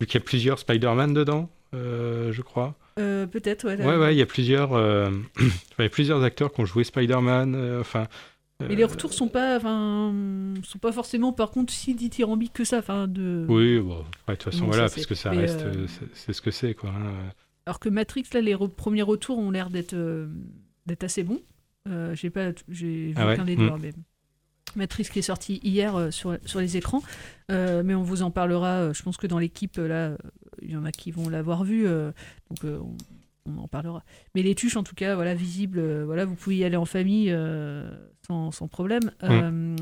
[0.00, 2.74] vu qu'il y a plusieurs Spider-Man dedans, euh, je crois.
[2.98, 3.76] euh, Peut-être, ouais.
[3.84, 5.10] Ouais, ouais, il y a plusieurs, euh,
[5.78, 8.06] il y a plusieurs acteurs qui ont joué Spider-Man, enfin.
[8.60, 10.14] Mais les retours sont pas, enfin,
[10.62, 12.78] sont pas forcément, par contre, si dithyrambiques que ça.
[12.78, 13.44] Enfin, de.
[13.48, 15.66] Oui, bon, ouais, de toute façon, voilà, parce que ça reste,
[16.14, 16.90] c'est- ce que c'est, quoi.
[16.90, 17.12] hein.
[17.66, 19.94] Alors que Matrix, là, les re- premiers retours ont l'air d'être
[20.86, 21.40] d'être assez bons.
[22.14, 23.34] J'ai pas, j'ai vu Ah ouais?
[23.34, 23.72] aucun des deux, Mm.
[23.72, 23.92] hein, mais
[24.76, 27.02] Matrix qui est sorti hier euh, sur, sur les écrans,
[27.50, 28.68] Euh, mais on vous en parlera.
[28.80, 30.12] euh, je pense que dans l'équipe là,
[30.62, 32.96] il y en a qui vont l'avoir vu, donc on,
[33.50, 34.02] on en parlera.
[34.34, 37.34] Mais les tuches, en tout cas, voilà, visibles, voilà, vous pouvez y aller en famille
[38.26, 39.10] sans, sans problème.
[39.22, 39.28] Mm.
[39.30, 39.76] Euh,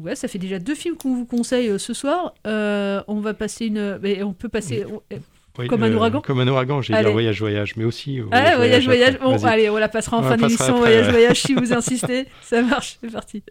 [0.00, 2.32] Ouais, ça fait déjà deux films qu'on vous conseille ce soir.
[2.44, 3.98] On va passer une.
[4.00, 4.86] Mais on peut passer.
[4.86, 5.02] on-
[5.58, 8.20] Oui, comme un euh, ouragan Comme un ouragan, j'ai dit voyage, voyage, mais aussi.
[8.30, 9.18] Ah, voyage, voyage.
[9.18, 10.78] Bon, allez, on la passera en On fin d'émission.
[10.78, 12.28] Voyage, voyage, si vous insistez.
[12.40, 13.42] Ça marche, c'est parti.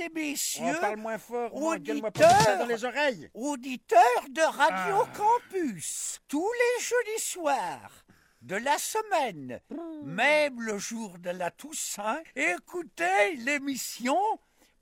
[0.00, 0.78] Et messieurs.
[0.80, 3.30] Parle moins fort, au moins, gueule-moi pas comme ça dans les oreilles.
[3.34, 5.12] Auditeurs de Radio Ah.
[5.16, 8.04] Campus, tous les jeudis soirs
[8.42, 9.60] de la semaine,
[10.04, 14.18] même le jour de la Toussaint, écoutez l'émission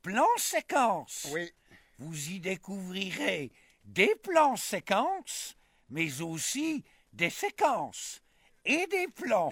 [0.02, 1.26] Plan Séquence.
[1.32, 1.50] Oui.
[1.98, 3.50] Vous y découvrirez
[3.84, 5.56] des plans séquences,
[5.90, 8.22] mais aussi des séquences
[8.64, 9.50] et des plans.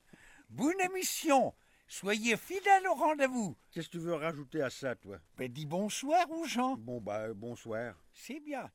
[0.48, 1.52] Bonne émission.
[1.94, 3.54] Soyez fidèles au rendez-vous.
[3.70, 5.18] Qu'est-ce que tu veux rajouter à ça, toi?
[5.36, 6.74] Ben, dis bonsoir aux gens.
[6.78, 7.94] Bon, bah, euh, bonsoir.
[8.14, 8.70] C'est bien.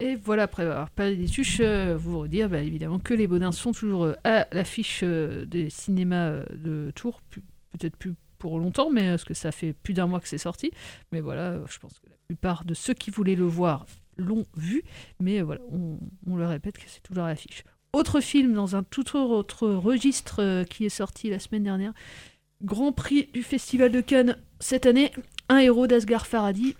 [0.00, 3.52] Et voilà, après avoir parlé des tuches, euh, vous redire bah, évidemment que les Baudins
[3.52, 8.90] sont toujours euh, à l'affiche euh, des cinémas euh, de Tours, peut-être plus pour longtemps,
[8.90, 10.72] mais parce que ça fait plus d'un mois que c'est sorti.
[11.12, 13.86] Mais voilà, je pense que la plupart de ceux qui voulaient le voir
[14.18, 14.82] l'ont vu,
[15.20, 17.64] mais voilà, on, on le répète que c'est toujours à l'affiche.
[17.92, 21.92] Autre film dans un tout autre registre euh, qui est sorti la semaine dernière,
[22.62, 25.12] Grand Prix du Festival de Cannes cette année,
[25.48, 26.76] Un héros d'Asghar Farhadi.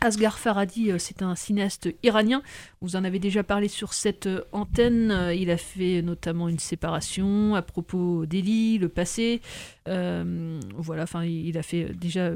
[0.00, 2.42] Asghar Farhadi, euh, c'est un cinéaste iranien.
[2.80, 5.32] Vous en avez déjà parlé sur cette euh, antenne.
[5.34, 9.40] Il a fait notamment une séparation à propos d'Eli, le passé.
[9.86, 12.32] Voilà, enfin, il a fait déjà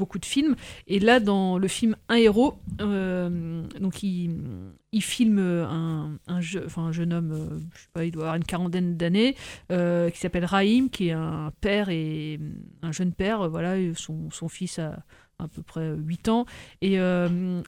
[0.00, 0.56] beaucoup de films.
[0.88, 4.40] Et là, dans le film Un héros, euh, donc il,
[4.92, 8.96] il filme un, un, jeune homme, euh, je sais pas, il doit avoir une quarantaine
[8.96, 9.36] d'années,
[9.70, 12.40] euh, qui s'appelle Raïm, qui est un père et
[12.82, 13.48] un jeune père.
[13.50, 15.04] Voilà, son, son fils a
[15.38, 16.44] à peu près 8 ans,
[16.82, 16.98] et,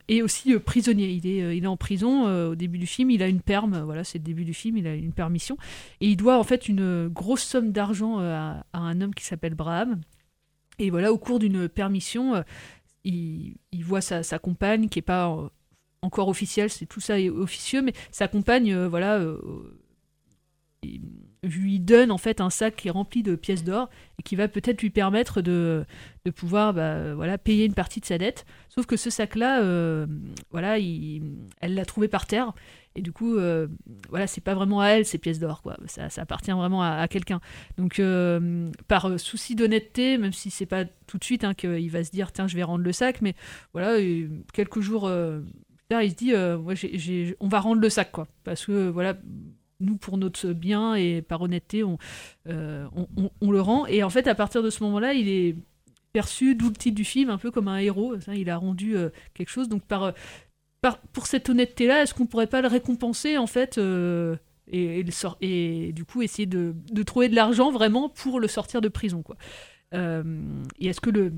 [0.08, 1.08] et aussi prisonnier.
[1.08, 4.04] Il est, il est en prison au début du film, il a une perme, voilà,
[4.04, 5.56] c'est le début du film, il a une permission,
[6.02, 9.54] et il doit en fait une grosse somme d'argent à, à un homme qui s'appelle
[9.54, 10.02] Braham.
[10.78, 12.42] Et voilà, au cours d'une permission, euh,
[13.04, 15.48] il, voit sa, compagne qui est pas euh,
[16.02, 19.20] encore officielle, c'est tout ça est officieux, mais sa compagne, euh, voilà,
[20.82, 24.36] il- lui donne en fait un sac qui est rempli de pièces d'or et qui
[24.36, 25.84] va peut-être lui permettre de,
[26.24, 28.46] de pouvoir bah, voilà, payer une partie de sa dette.
[28.68, 30.06] Sauf que ce sac-là, euh,
[30.52, 32.52] voilà, il- elle l'a trouvé par terre.
[32.94, 33.66] Et du coup, euh,
[34.08, 35.76] voilà, c'est pas vraiment à elle ces pièces d'or, quoi.
[35.86, 37.40] Ça, appartient vraiment à, quelqu'un.
[37.76, 42.04] Donc, euh, par souci d'honnêteté, même si c'est pas tout de suite hein, qu'il va
[42.04, 43.34] se dire, tiens, je vais rendre le sac, mais
[43.72, 43.96] voilà,
[44.52, 48.28] quelques jours plus tard, il se dit, on va rendre le sac, quoi.
[48.44, 49.16] Parce que, voilà,
[49.82, 51.98] nous, pour notre bien et par honnêteté, on,
[52.48, 53.86] euh, on, on- le rend.
[53.86, 55.56] Et en fait, à partir de ce moment-là, il est
[56.12, 58.14] perçu, d'où le titre du film, un peu comme un héros.
[58.34, 59.68] Il a rendu euh, quelque chose.
[59.68, 60.12] Donc, par, euh,
[60.80, 65.10] par, pour cette honnêteté-là, est-ce qu'on pourrait pas le récompenser, en fait et, et le
[65.10, 68.88] sor- et du coup, essayer de, de trouver de l'argent vraiment pour le sortir de
[68.88, 69.36] prison, quoi.
[69.92, 71.32] Et est-ce que le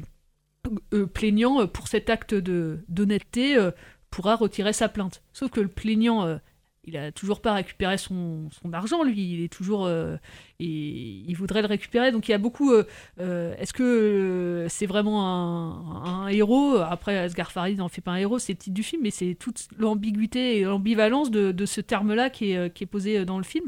[1.06, 3.70] plaignant, pour cet acte d'honnêteté,
[4.10, 5.22] pourra retirer sa plainte?
[5.32, 6.38] Sauf que le plaignant,
[6.86, 9.34] il a toujours pas récupéré son, son argent, lui.
[9.34, 9.86] Il est toujours.
[9.86, 10.16] euh,
[10.60, 12.12] et il voudrait le récupérer.
[12.12, 12.72] Donc il y a beaucoup.
[12.72, 12.84] euh,
[13.20, 16.76] euh, Est-ce que c'est vraiment un, héros?
[16.76, 19.34] Après, Asghar Farid n'en fait pas un héros, c'est le titre du film, mais c'est
[19.34, 23.66] toute l'ambiguïté et l'ambivalence de, ce terme-là qui est, qui est posé dans le film.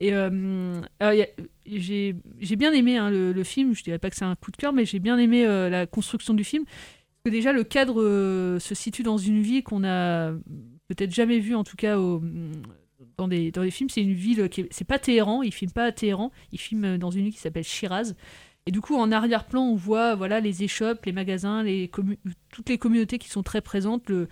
[0.00, 0.12] Et
[1.66, 3.74] j'ai j'ai bien aimé hein, le, film.
[3.74, 6.34] Je dirais pas que c'est un coup de cœur, mais j'ai bien aimé la construction
[6.34, 6.64] du film.
[7.24, 10.32] Que déjà, le cadre se situe dans une ville qu'on a
[10.88, 11.96] peut-être jamais vue, en tout cas
[13.18, 13.90] dans, des, dans des films.
[13.90, 15.42] C'est une ville qui est- c'est pas Téhéran.
[15.42, 16.32] Il filme pas à Téhéran.
[16.52, 18.14] Il filme dans une ville qui s'appelle Shiraz.
[18.66, 21.90] Et du coup, en arrière-plan, on voit voilà les échoppes, les magasins, les
[22.52, 24.08] toutes les communautés qui sont très présentes.
[24.08, 24.28] Le,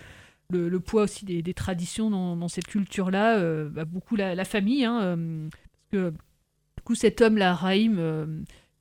[0.51, 5.01] le, poids aussi des, des traditions dans, cette culture-là, euh, bah, beaucoup la, famille, hein,
[5.01, 8.27] euh, parce que du coup cet homme-là, Raïm, euh,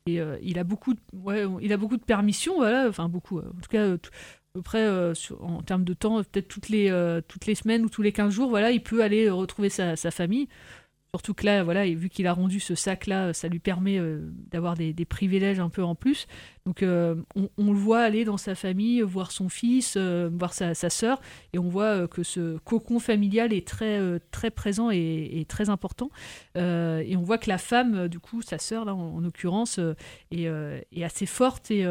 [0.05, 3.61] et, il a beaucoup, de, ouais, il a beaucoup de permissions, voilà, enfin beaucoup, en
[3.61, 3.95] tout cas
[4.53, 7.89] peu près euh, en termes de temps, peut-être toutes les euh, toutes les semaines ou
[7.89, 10.47] tous les 15 jours, voilà, il peut aller euh, retrouver sa famille.
[11.15, 14.73] Surtout que là, voilà, vu qu'il a rendu ce sac-là, ça lui permet euh, d'avoir
[14.73, 16.25] des, privilèges un peu en plus.
[16.65, 20.73] Donc, euh, on, le voit aller dans sa famille, voir son fils, euh, voir sa,
[20.73, 23.99] sœur, et on voit que ce cocon familial est très,
[24.31, 26.09] très présent et, très important.
[26.55, 29.79] Et on voit que la femme, du coup, sa sœur, là, en, en l'occurrence,
[30.31, 31.85] est, assez forte, et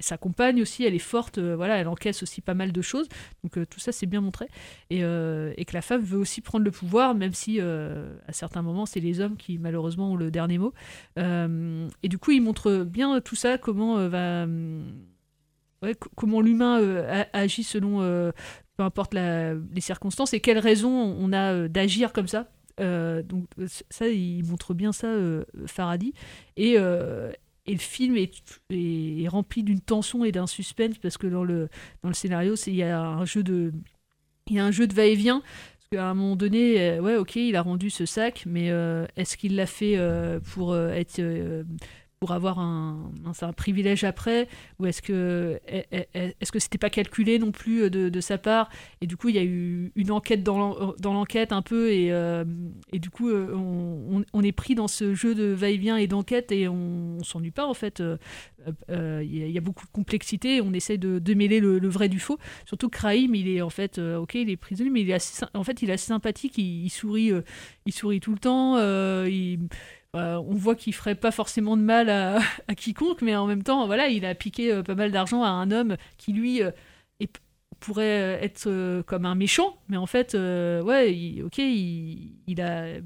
[0.00, 3.08] sa compagne aussi, elle est forte, voilà, elle encaisse aussi pas mal de choses.
[3.44, 4.46] Donc, tout ça, c'est bien montré.
[4.90, 7.60] Et, que la femme veut aussi prendre le pouvoir, même si
[8.32, 10.72] certains moments, c'est les hommes qui, malheureusement, ont le dernier mot.
[11.18, 14.46] Euh, et du coup, il montre bien tout ça, comment euh, va.
[15.94, 18.30] co- comment l'humain euh, agit selon euh,
[18.76, 22.48] peu importe les circonstances et quelles raisons on a euh, d'agir comme ça.
[22.80, 26.14] Euh, donc euh, ça, il montre bien ça, euh, Faradi.
[26.56, 27.32] Et, euh,
[27.66, 28.32] et le film est,
[28.70, 31.68] est- rempli d'une tension et d'un suspense parce que dans le,
[32.02, 33.72] dans le scénario, il y a un jeu de,
[34.48, 35.42] il y a un jeu de va-et-vient.
[35.92, 39.36] Qu'à un moment donné, euh, ouais, ok, il a rendu ce sac, mais euh, est-ce
[39.36, 41.20] qu'il l'a fait euh, pour être
[42.22, 44.46] pour avoir un, un, un privilège après
[44.78, 48.38] ou est-ce que est- est- est-ce que c'était pas calculé non plus euh, de, sa
[48.38, 48.68] part?
[49.00, 52.12] Et du coup il y a eu une enquête dans dans l'enquête un peu et,
[52.12, 52.44] euh,
[52.92, 56.52] et du coup euh, on, on- est pris dans ce jeu de va-et-vient et d'enquête
[56.52, 57.98] et on, s'ennuie pas en fait.
[57.98, 58.16] Euh,
[58.88, 62.38] euh, il y, a- beaucoup de complexité on essaie de, mêler le, vrai du faux.
[62.66, 65.14] Surtout que Raïm il est en fait euh, ok il est prisonnier mais il est
[65.14, 67.42] assez, en fait il est assez sympathique il, sourit euh,
[67.84, 69.26] il sourit tout le temps euh,
[70.14, 72.38] euh, on voit qu'il ferait pas forcément de mal à,
[72.68, 75.48] à quiconque, mais en même temps, voilà, il a piqué euh, pas mal d'argent à
[75.48, 76.70] un homme qui lui euh,
[77.80, 83.00] pourrait être comme un méchant, mais en fait, ouais, ok, il, il a,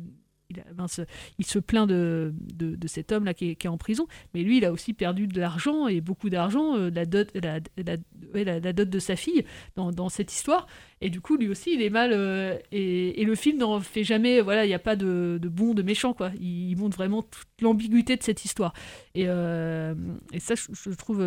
[1.39, 4.65] il, se plaint de, de, cet homme là qui est, en prison, mais lui, il
[4.65, 9.45] a aussi perdu de l'argent et beaucoup d'argent, euh, la dot, de sa fille
[9.77, 10.67] dans, cette histoire.
[11.01, 12.13] Et du coup, lui aussi, il est mal.
[12.13, 14.41] euh, et, le film n'en fait jamais.
[14.41, 16.31] Voilà, il n'y a pas de, bon, de méchant, quoi.
[16.41, 18.73] Il, il montre vraiment toute l'ambiguïté de cette histoire.
[19.15, 19.95] Et, euh,
[20.39, 21.23] ça, je, trouve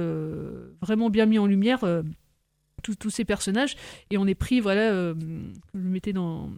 [0.81, 1.83] vraiment bien mis en lumière
[2.79, 3.75] tous tous ces personnages.
[4.09, 5.13] Et on est pris, voilà, euh,
[5.73, 6.49] je le mettais dans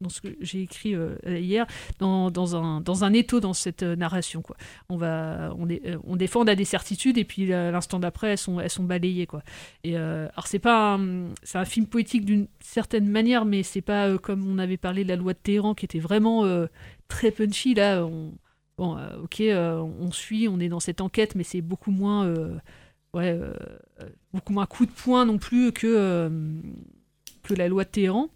[0.00, 1.66] dans ce que j'ai écrit euh, hier,
[1.98, 4.42] dans, un, dans étau dans cette euh, narration.
[4.42, 4.56] Quoi.
[4.90, 5.50] Euh,
[6.04, 9.26] on défend, on a des certitudes, et puis l'instant d'après, elles sont, balayées.
[9.26, 9.42] Quoi.
[9.84, 13.80] Et, euh, alors, c'est pas un, c'est un film poétique d'une certaine manière, mais c'est
[13.80, 16.44] pas comme on avait parlé de la loi de Téhéran, qui était vraiment
[17.08, 17.74] très punchy.
[17.74, 18.32] Là, on,
[18.76, 22.32] bon, ok, on suit, on est dans cette enquête, mais c'est beaucoup moins.
[24.32, 26.30] beaucoup moins coup de poing non plus que,
[27.42, 28.28] que la loi de Téhéran.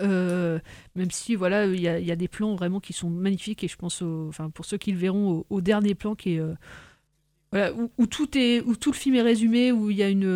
[0.00, 0.58] Euh,
[0.96, 4.02] même si voilà il y, a- des plans vraiment qui sont magnifiques et je pense
[4.02, 6.40] enfin pour ceux qui le verront au, dernier plan qui
[7.54, 10.26] euh, où, tout est, où tout le film est résumé, où il y a une,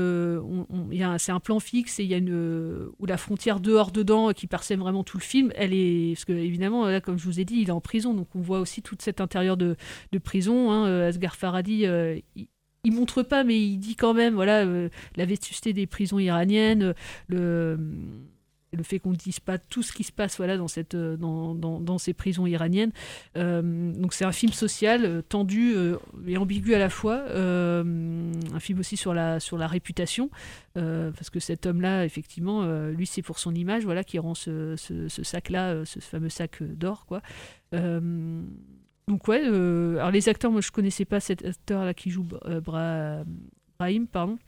[1.03, 4.33] un- c'est un plan fixe et il y a une, où la frontière dehors dedans
[4.33, 5.53] qui parsème vraiment tout le film.
[5.57, 8.15] Elle est, parce que évidemment, là, comme je vous ai dit, il est en prison,
[8.15, 9.77] donc on voit aussi tout cet intérieur de,
[10.13, 10.71] de prison.
[10.71, 12.47] Hein, euh, Asghar Farhadi, euh, il,
[12.85, 16.95] il montre pas, mais il dit quand même, voilà, euh, la vétusté des prisons iraniennes,
[17.29, 17.79] le
[18.73, 21.17] le fait qu'on ne dise pas tout ce qui se passe voilà, dans, cette, euh,
[21.17, 22.93] dans, dans, dans ces prisons iraniennes.
[23.37, 25.75] Euh, donc c'est un film social, euh, tendu
[26.27, 27.25] et ambigu à la fois.
[27.35, 30.31] Un film aussi sur la, sur la réputation,
[30.75, 35.23] parce que cet homme-là, effectivement, lui, c'est pour son image voilà, qui rend ce, ce,
[35.25, 37.07] sac-là, ce fameux sac d'or.
[37.07, 37.23] quoi.
[37.73, 42.25] Donc ouais, alors les acteurs, moi je connaissais pas cet acteur-là qui joue
[42.65, 43.25] Bra-
[43.79, 44.39] Brahim, pardon.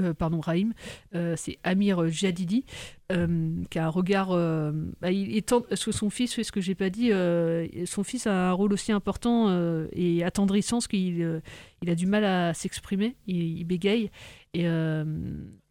[0.00, 0.72] Euh, pardon, Raïm,
[1.14, 2.64] Euh, c'est Amir Jadidi,
[3.12, 4.32] euh, qui a un regard.
[4.32, 5.42] euh, bah, il
[5.74, 7.10] son fils, c'est ce que j'ai pas dit,
[7.86, 9.54] son fils a un rôle aussi important
[9.92, 11.42] et attendrissant, parce qu'il
[11.82, 14.10] il a du mal à s'exprimer, il, bégaye.
[14.54, 14.66] Et,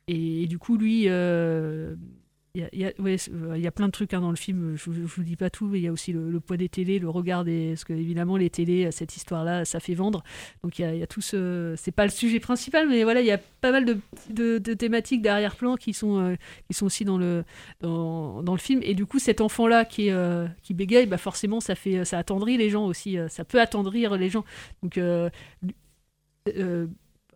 [0.07, 1.07] et du coup, lui.
[2.57, 4.35] Euh, il y, a, ouais, euh, il y a plein de trucs hein, dans le
[4.35, 6.69] film, je ne vous dis pas tout, mais il y a aussi le, poids des
[6.69, 7.69] télés, le regard des.
[7.69, 10.23] Parce que, évidemment, les télés, euh, cette histoire-là, ça fait vendre.
[10.63, 11.73] Donc, il y a, tout ce.
[11.77, 13.97] C'est pas le sujet principal, mais voilà, il y a pas mal de,
[14.29, 16.35] de, thématiques d'arrière-plan qui, sont euh,
[16.67, 17.43] qui sont aussi dans le,
[17.81, 18.81] dans, dans le film.
[18.83, 22.57] Et du coup, cet enfant-là qui, euh, qui bégaye, bah forcément, ça, fait, ça attendrit
[22.57, 23.17] les gens aussi.
[23.17, 24.43] euh, Ça peut attendrir les gens.
[24.83, 25.29] Donc, euh,
[26.47, 26.87] euh,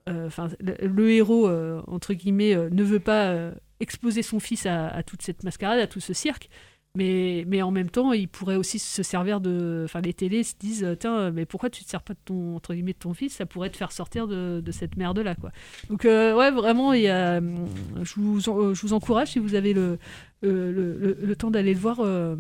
[0.08, 5.02] euh, le, héros, euh, entre guillemets, euh, ne veut pas euh, exposer son fils à,
[5.04, 6.50] toute cette mascarade, à tout ce cirque.
[6.98, 9.82] Mais, mais en même temps, il pourrait aussi se servir de.
[9.84, 12.56] Enfin, les télés se disent euh, Tiens, mais pourquoi tu te sers pas de ton,
[12.56, 13.34] entre guillemets, de ton fils?
[13.34, 15.52] Ça pourrait te faire sortir de, cette merde-là, quoi.
[15.90, 19.74] Donc, euh, ouais, vraiment, il y a, je, vous, je vous encourage, si vous avez
[19.74, 20.00] le,
[20.42, 22.00] le, le- temps d'aller le voir.
[22.00, 22.38] euh,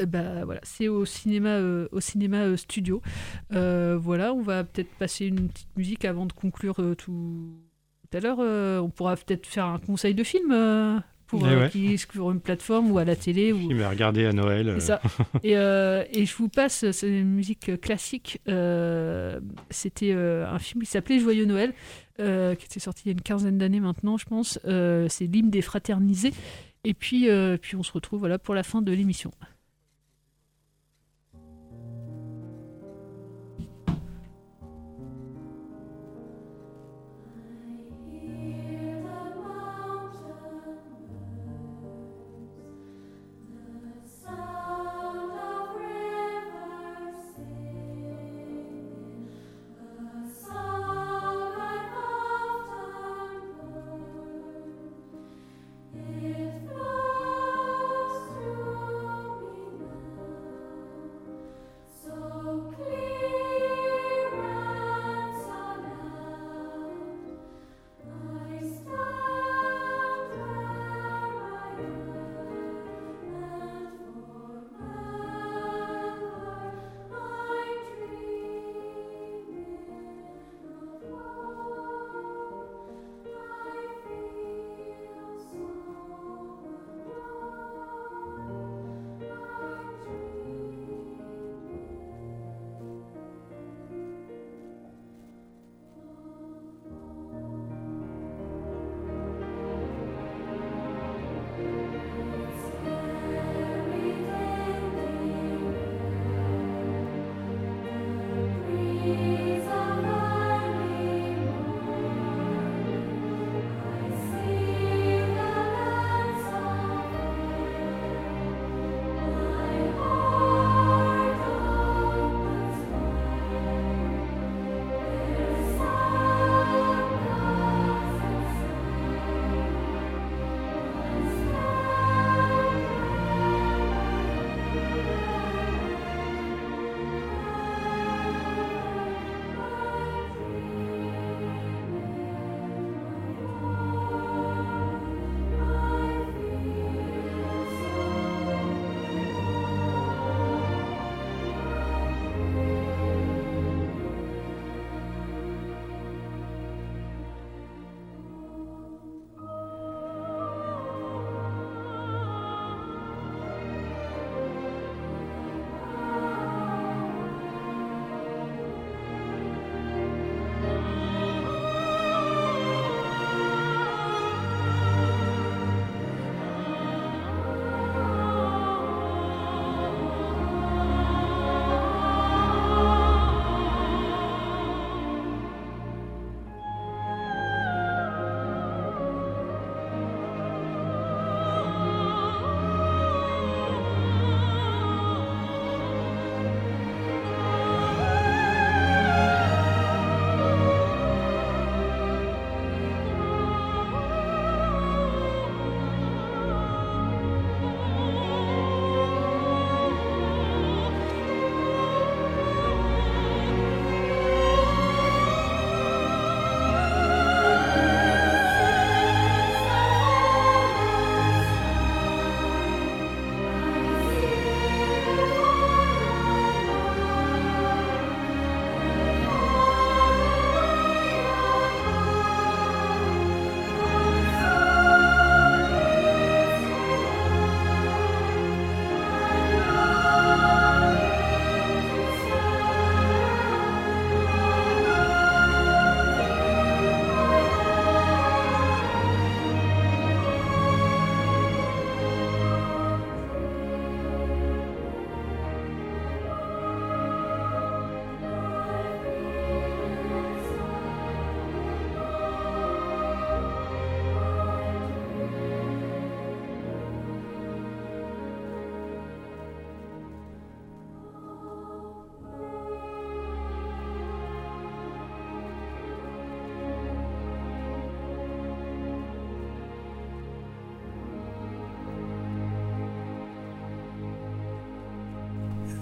[0.00, 3.02] euh, bah voilà, c'est au cinéma, euh, au cinéma euh, studio.
[3.52, 7.58] Euh, voilà, on va peut-être passer une petite musique avant de conclure euh, tout,
[8.10, 8.38] tout à l'heure.
[8.40, 11.70] Euh, on pourra peut-être faire un conseil de film euh, pour Eh euh, ouais.
[11.70, 13.52] qui est sur une plateforme ou à la télé.
[13.52, 13.58] Ou...
[13.70, 14.76] Il m'a regardé à Noël.
[14.78, 14.98] C'est euh.
[14.98, 16.08] ça.
[16.14, 18.40] Et, et je vous passe, c'est une musique classique.
[19.70, 21.72] C'était un film qui s'appelait Joyeux Noël,
[22.16, 24.58] qui était sorti il y a une quinzaine d'années maintenant, je pense.
[24.64, 26.32] C'est l'hymne des fraternisés.
[26.84, 27.28] Et puis,
[27.60, 29.30] puis on se retrouve voilà, pour la fin de l'émission.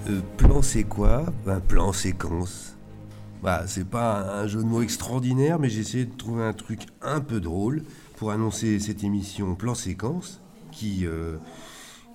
[0.09, 1.27] Euh, plan c'est quoi?
[1.47, 2.77] Un plan séquence.
[3.43, 6.83] Bah, c'est pas un jeu de mots extraordinaire, mais j'ai essayé de trouver un truc
[7.03, 7.83] un peu drôle
[8.17, 10.41] pour annoncer cette émission Plan séquence
[10.71, 11.37] qui, euh,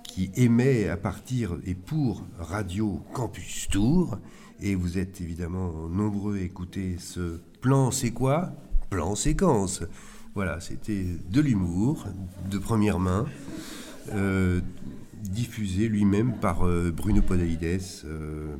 [0.04, 4.18] qui émet à partir et pour Radio Campus Tour.
[4.60, 8.52] Et vous êtes évidemment nombreux à écouter ce plan c'est quoi?
[8.90, 9.82] Plan séquence.
[10.34, 12.06] Voilà, c'était de l'humour,
[12.50, 13.26] de première main,
[14.14, 14.60] euh,
[15.22, 18.56] diffusé lui-même par euh, Bruno Podalides, euh,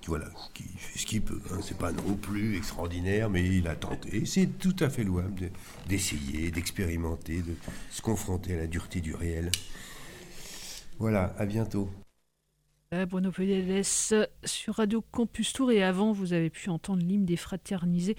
[0.00, 1.40] qui, voilà, qui fait ce qu'il peut.
[1.52, 1.58] hein.
[1.62, 4.24] C'est pas non plus extraordinaire, mais il a tenté.
[4.26, 5.50] C'est tout à fait louable de-
[5.88, 7.54] d'essayer, d'expérimenter, de
[7.90, 9.50] se confronter à la dureté du réel.
[10.98, 11.90] Voilà, à bientôt.
[12.92, 13.84] Euh, Bruno Pedales
[14.44, 18.16] sur Radio Campus Tour et avant vous avez pu entendre l'hymne des fraternisés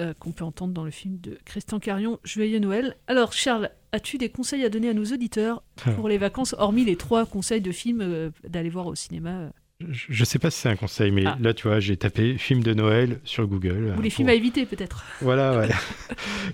[0.00, 2.96] euh, qu'on peut entendre dans le film de Christian Carion, Joyeux Noël.
[3.06, 5.62] Alors Charles, as-tu des conseils à donner à nos auditeurs
[5.96, 9.50] pour les vacances, hormis les trois conseils de films euh, d'aller voir au cinéma euh,
[9.90, 11.36] Je, je sais pas si c'est un conseil, mais Ah.
[11.40, 13.94] là, tu vois, j'ai tapé film de Noël sur Google.
[13.98, 15.68] ou les films à éviter peut-être Voilà, ouais.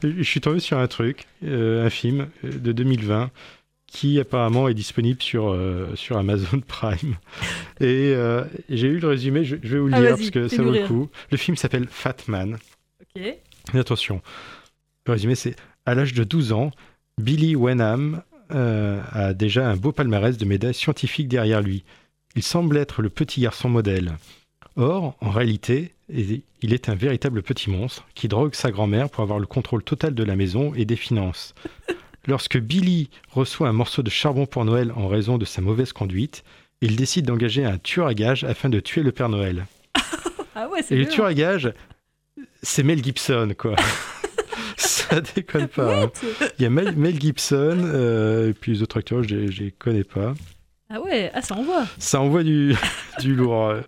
[0.03, 3.31] je suis tombé sur un truc, euh, un film de 2020
[3.87, 7.15] qui apparemment est disponible sur, euh, sur Amazon Prime.
[7.81, 10.31] Et euh, j'ai eu le résumé, je, je vais vous le Ah, lire vas-y, parce
[10.31, 11.09] que ça vaut le coup.
[11.31, 12.59] Le film s'appelle Fat Man.
[13.17, 13.23] Ok.
[13.23, 14.23] Et attention,
[15.07, 15.57] le résumé c'est
[15.87, 16.71] à l'âge de 12 ans,
[17.19, 18.23] Billy Wenham
[18.55, 21.85] euh, a déjà un beau palmarès de médailles scientifiques derrière lui.
[22.37, 24.17] Il semble être le petit garçon modèle.
[24.77, 29.39] Or, en réalité, il est un véritable petit monstre qui drogue sa grand-mère pour avoir
[29.39, 31.55] le contrôle total de la maison et des finances.
[32.27, 36.45] Lorsque Billy reçoit un morceau de charbon pour Noël en raison de sa mauvaise conduite,
[36.81, 39.67] il décide d'engager un tueur à gages afin de tuer le Père Noël.
[40.61, 41.73] Ah ouais, le tueur à gages,
[42.63, 43.75] c'est Mel Gibson, quoi.
[44.77, 46.05] Ça déconne pas.
[46.05, 46.11] hein.
[46.59, 49.65] Il y a Mel, Mel Gibson, euh, et puis les autres acteurs, je les, je
[49.65, 50.35] les connais pas.
[50.91, 51.87] Ah ouais, ah ça envoie.
[51.99, 52.75] Ça envoie du,
[53.21, 53.67] du lourd.
[53.69, 53.81] euh,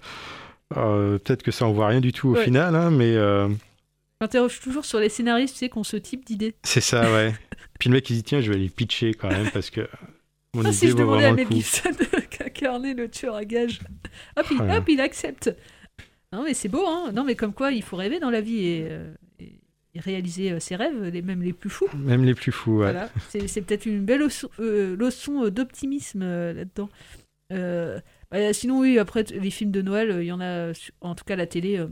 [0.77, 2.45] euh, Peut-être que ça envoie rien du tout au Ouais.
[2.45, 3.55] final, hein, mais euh, Je
[4.21, 6.55] m'interroge toujours sur les scénaristes, tu sais, qui ont ce type d'idée.
[6.65, 7.35] c'est ça, ouais.
[7.79, 9.83] Puis le mec, il dit tiens, je vais les pitcher quand même parce que
[10.55, 11.47] mon Ah, idée si je demandais à Mel.
[11.51, 11.91] Gibson
[12.39, 13.81] d'incarner le tueur à gages.
[14.37, 15.55] Hop, il, hop, il accepte.
[16.33, 17.11] Non, mais c'est beau, hein.
[17.13, 19.59] Non, mais comme quoi, il faut rêver dans la vie et, euh, et-
[19.99, 21.89] réaliser euh, ses rêves, les, même les plus fous.
[21.97, 22.93] Même les plus fous, ouais.
[22.93, 23.11] Voilà.
[23.29, 26.89] C'est peut-être une belle leçon, euh, leçon d'optimisme euh, là-dedans.
[28.31, 31.25] Bah, sinon, oui, après, t- les films de Noël, il y en a, en tout
[31.25, 31.79] cas, la télé.
[31.79, 31.89] euh,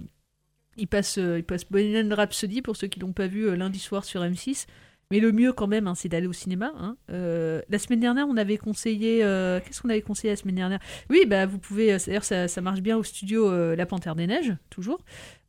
[0.77, 4.05] il passe, euh, il passe Bohemian Rhapsody pour ceux qui l'ont pas vu lundi soir
[4.05, 4.67] sur M6.
[5.11, 6.71] Mais le mieux quand même, hein, c'est d'aller au cinéma.
[6.77, 6.97] hein.
[7.11, 9.25] Euh, la semaine dernière, on avait conseillé.
[9.25, 10.81] euh, Qu'est-ce qu'on avait conseillé la semaine dernière?
[11.09, 11.97] Oui, bah vous pouvez.
[12.07, 15.01] D'ailleurs, ça, ça marche bien au studio euh, La Panthère des Neiges, toujours.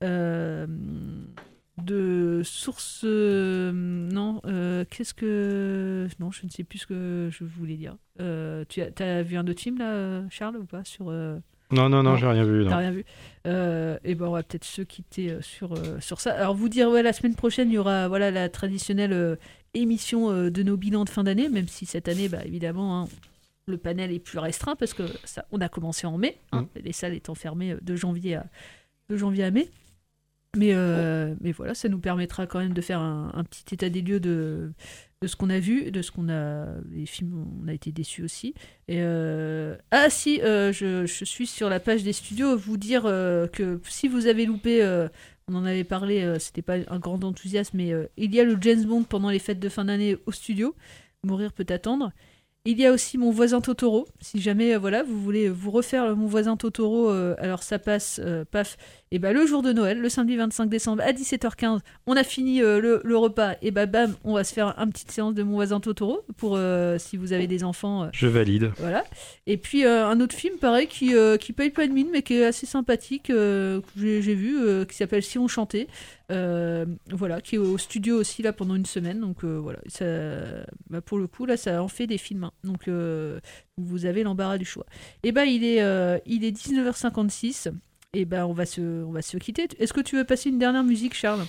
[0.01, 0.67] De
[2.43, 3.03] source.
[3.05, 4.41] non,
[4.89, 6.07] qu'est-ce que.
[6.19, 7.97] Non, je ne sais plus ce que je voulais dire.
[8.69, 11.11] Tu as, as vu un autre film là, Charles, ou pas sur,
[11.71, 12.63] Non, non, non, j'ai rien vu.
[12.63, 12.69] non.
[12.69, 13.05] T'as rien vu.
[13.47, 16.33] Euh, et ben on va peut-être se quitter euh, sur, euh, sur ça.
[16.33, 19.35] Alors vous dire, ouais, la semaine prochaine, il y aura voilà, la traditionnelle euh,
[19.73, 23.07] émission euh, de nos bilans de fin d'année, même si cette année, bah, évidemment, hein,
[23.67, 26.91] le panel est plus restreint parce que ça, on a commencé en mai, hein, les
[26.91, 28.45] salles étant fermées de janvier à,
[29.09, 29.69] de janvier à mai.
[30.57, 33.89] Mais, euh, mais voilà, ça nous permettra quand même de faire un, un petit état
[33.89, 34.71] des lieux de,
[35.21, 36.65] de ce qu'on a vu, de ce qu'on a.
[36.91, 38.53] Les films, on a été déçus aussi.
[38.87, 43.05] Et euh, Ah, si, euh, je, je suis sur la page des studios, vous dire
[43.05, 44.81] euh, que si vous avez loupé.
[45.49, 48.85] on en avait parlé, c'était pas un grand enthousiasme, mais il y a le James
[48.85, 50.75] Bond pendant les fêtes de fin d'année au studio.
[51.23, 52.11] Mourir peut attendre.
[52.65, 54.07] Il y a aussi mon voisin Totoro.
[54.21, 58.77] Si jamais voilà, vous voulez vous refaire mon voisin Totoro, alors ça passe, paf.
[59.11, 62.61] Et bah le jour de Noël, le samedi 25 décembre à 17h15, on a fini
[62.61, 65.41] euh, le, le repas et bah bam, on va se faire une petite séance de
[65.41, 68.03] mon voisin Totoro pour euh, si vous avez des enfants.
[68.03, 68.71] euh, Je valide.
[68.77, 69.03] voilà.
[69.47, 72.45] Et puis un autre film, pareil, qui, qui paye pas de mine, mais qui est
[72.45, 75.87] assez sympathique, que j'ai vu, qui s'appelle Si on chantait.
[76.29, 79.19] Voilà, qui est au studio aussi là pendant une semaine.
[79.21, 80.05] Donc voilà, ça,
[80.91, 82.43] bah, pour le coup, là, ça en fait des films.
[82.43, 82.51] hein.
[82.63, 82.87] Donc
[83.77, 84.85] vous avez l'embarras du choix.
[85.23, 85.81] Et ben il est,
[86.27, 87.71] il est 19h56.
[88.15, 89.67] Et ben on va se, on va se quitter.
[89.79, 91.45] Est-ce que tu veux passer une dernière musique, Charles?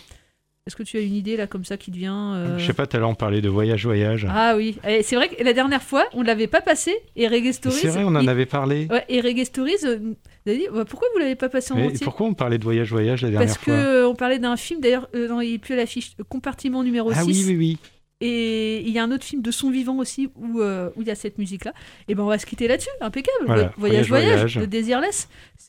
[0.67, 2.75] Est-ce que tu as une idée là comme ça qui te vient euh, Je sais
[2.75, 4.27] pas, tout à l'heure on parlait de voyage, voyage.
[4.29, 7.27] ah oui, Et c'est vrai que la dernière fois, on ne l'avait pas passé et
[7.29, 7.79] Reggae Stories.
[7.79, 8.87] C'est vrai, on en il- avait parlé.
[8.91, 9.99] Ouais, et Reggae Stories, euh,
[10.47, 12.05] dit bah, pourquoi vous l'avez pas passé en Mais entier?
[12.05, 13.75] pourquoi on parlait de voyage, voyage la dernière Parce fois?
[13.75, 16.85] que euh, on parlait d'un film, d'ailleurs, euh, il est plus à l'affiche, euh, compartiment
[16.85, 17.27] numéro Ah 6.
[17.27, 17.79] oui, oui, oui.
[18.21, 21.09] Et il y a un autre film de son vivant aussi où, euh, où il
[21.09, 21.73] y a cette musique-là.
[22.09, 23.47] Et ben on va se quitter là-dessus, impeccable.
[23.47, 24.57] Voilà, voyage, voyage, voyage, voyage.
[24.57, 25.29] de Desireless.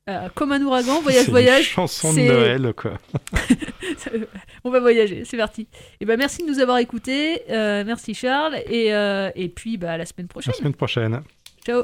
[0.09, 1.65] Euh, comme un ouragan, voyage, C'est une voyage.
[1.65, 2.93] chanson de Noël, quoi.
[4.63, 5.67] on va voyager, c'est parti.
[5.99, 7.41] Et ben merci de nous avoir écoutés.
[7.49, 8.57] Euh, merci Charles.
[8.69, 10.51] Et, et puis bah, à la semaine prochaine.
[10.53, 11.21] La semaine prochaine.
[11.65, 11.83] Ciao.